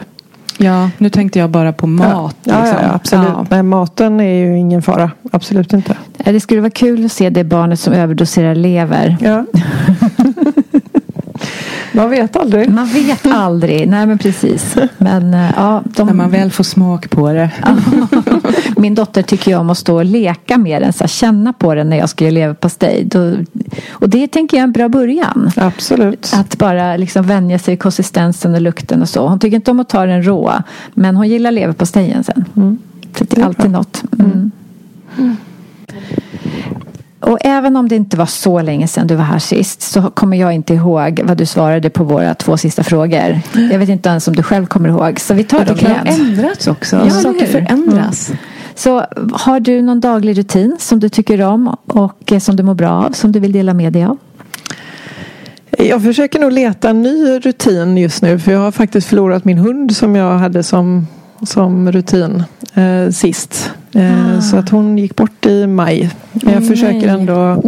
[0.58, 2.36] Ja, nu tänkte jag bara på mat.
[2.44, 2.78] Ja, liksom.
[2.78, 3.28] ja, ja absolut.
[3.28, 3.46] Ja.
[3.50, 5.12] Men maten är ju ingen fara.
[5.32, 5.98] Absolut inte.
[6.18, 9.18] Det skulle vara kul att se det barnet som överdoserar lever.
[9.22, 9.46] Ja.
[11.96, 12.70] Man vet aldrig.
[12.70, 13.88] Man vet aldrig.
[13.88, 14.76] Nej men precis.
[14.98, 16.08] Men, eh, ja, de...
[16.08, 17.52] När man väl får smak på det.
[18.78, 20.94] Min dotter tycker ju om att stå och leka med den.
[20.94, 23.10] Så här, känna på den när jag ska göra leverpastej.
[23.90, 25.52] Och det tänker jag är en bra början.
[25.56, 26.32] Absolut.
[26.36, 29.28] Att bara liksom vänja sig i konsistensen och lukten och så.
[29.28, 30.54] Hon tycker inte om att ta den rå.
[30.94, 32.46] Men hon gillar leverpastejen sen.
[32.56, 32.78] Mm.
[33.18, 34.04] Så det är alltid något.
[34.20, 34.52] Mm.
[35.18, 35.38] Mm.
[37.20, 40.38] Och även om det inte var så länge sedan du var här sist så kommer
[40.38, 43.40] jag inte ihåg vad du svarade på våra två sista frågor.
[43.72, 45.20] Jag vet inte ens om du själv kommer ihåg.
[45.20, 46.00] Så vi tar ja, dem igen.
[46.04, 46.96] Det kan ändrats också.
[46.96, 48.30] Ja, Saker förändras.
[48.30, 48.40] Mm.
[48.76, 52.74] Så har du någon daglig rutin som du tycker om och eh, som du mår
[52.74, 54.18] bra av som du vill dela med dig av?
[55.78, 59.58] Jag försöker nog leta en ny rutin just nu för jag har faktiskt förlorat min
[59.58, 61.08] hund som jag hade som,
[61.44, 63.72] som rutin eh, sist.
[63.94, 64.42] Eh, ah.
[64.42, 66.12] Så att hon gick bort i maj.
[66.32, 67.64] Men jag försöker ändå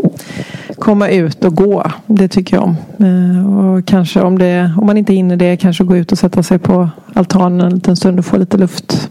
[0.80, 1.92] komma ut och gå.
[2.06, 2.78] Det tycker jag om.
[3.00, 6.44] Eh, och kanske om, det, om man inte hinner det kanske gå ut och sätta
[6.44, 9.10] sig på altanen en liten stund och få lite luft.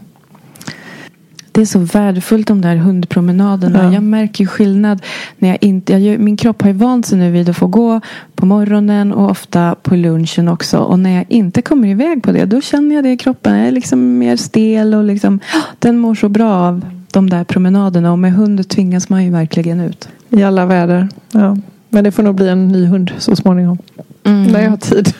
[1.57, 3.83] Det är så värdefullt de där hundpromenaderna.
[3.83, 3.93] Ja.
[3.93, 5.01] Jag märker skillnad.
[5.37, 8.01] När jag inte, jag, min kropp har ju vant sig nu vid att få gå
[8.35, 10.77] på morgonen och ofta på lunchen också.
[10.77, 13.57] Och när jag inte kommer iväg på det då känner jag det i kroppen.
[13.57, 15.39] Jag är liksom mer stel och liksom,
[15.79, 18.11] den mår så bra av de där promenaderna.
[18.11, 20.09] Och med hund tvingas man ju verkligen ut.
[20.29, 21.09] I alla väder.
[21.31, 21.57] Ja.
[21.89, 23.77] Men det får nog bli en ny hund så småningom.
[24.23, 24.43] Mm.
[24.43, 25.13] När jag har tid.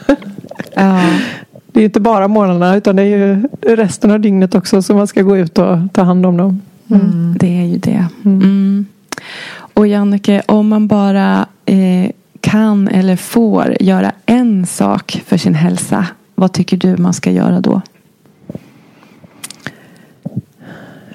[0.75, 1.01] ja.
[1.77, 5.07] Det är inte bara morgnarna utan det är ju resten av dygnet också som man
[5.07, 6.61] ska gå ut och ta hand om dem.
[6.87, 7.01] Mm.
[7.01, 7.35] Mm.
[7.39, 8.05] Det är ju det.
[8.25, 8.41] Mm.
[8.41, 8.85] mm.
[9.55, 12.11] Och Jannike, om man bara eh,
[12.41, 16.07] kan eller får göra en sak för sin hälsa.
[16.35, 17.81] Vad tycker du man ska göra då?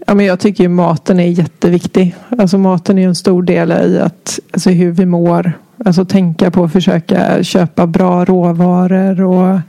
[0.07, 2.15] Ja, men jag tycker ju maten är jätteviktig.
[2.39, 5.53] Alltså maten är en stor del i att, alltså hur vi mår.
[5.85, 9.61] Alltså tänka på att försöka köpa bra råvaror och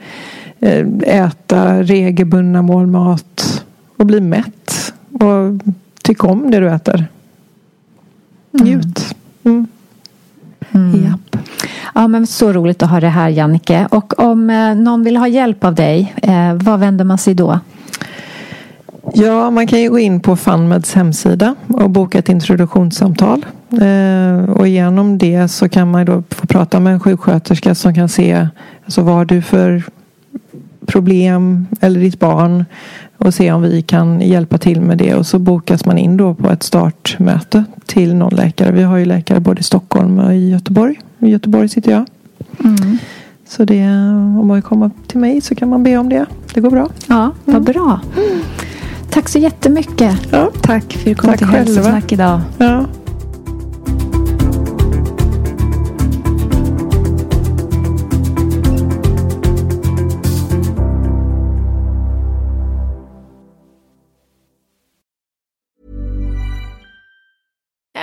[1.03, 3.66] äta regelbundna mål mat
[3.97, 4.93] och bli mätt.
[5.11, 7.07] Och tycka om det du äter.
[8.53, 8.66] Mm.
[8.66, 9.16] Njut.
[9.43, 9.68] Mm.
[10.72, 11.03] Mm.
[11.03, 11.43] Japp.
[11.95, 13.88] Ja, men så roligt att ha det här Jannike.
[13.91, 17.59] Och om eh, någon vill ha hjälp av dig, eh, vad vänder man sig då?
[19.14, 23.45] Ja, man kan ju gå in på Funmeds hemsida och boka ett introduktionssamtal.
[23.82, 28.09] Eh, och genom det så kan man då få prata med en sjuksköterska som kan
[28.09, 28.47] se
[28.86, 29.84] alltså vad du för
[30.86, 32.65] problem eller ditt barn
[33.17, 35.15] och se om vi kan hjälpa till med det.
[35.15, 38.71] Och så bokas man in då på ett startmöte till någon läkare.
[38.71, 40.99] Vi har ju läkare både i Stockholm och i Göteborg.
[41.19, 42.05] I Göteborg sitter jag.
[42.63, 42.97] Mm.
[43.47, 43.84] Så det,
[44.39, 46.25] om man vill komma till mig så kan man be om det.
[46.53, 46.89] Det går bra.
[47.07, 47.99] Ja, vad bra.
[49.09, 50.17] Tack så jättemycket.
[50.31, 50.51] Ja.
[50.61, 51.47] Tack för att du kom Tack till.
[51.47, 52.41] Hälsosnack idag.
[52.57, 52.86] Ja.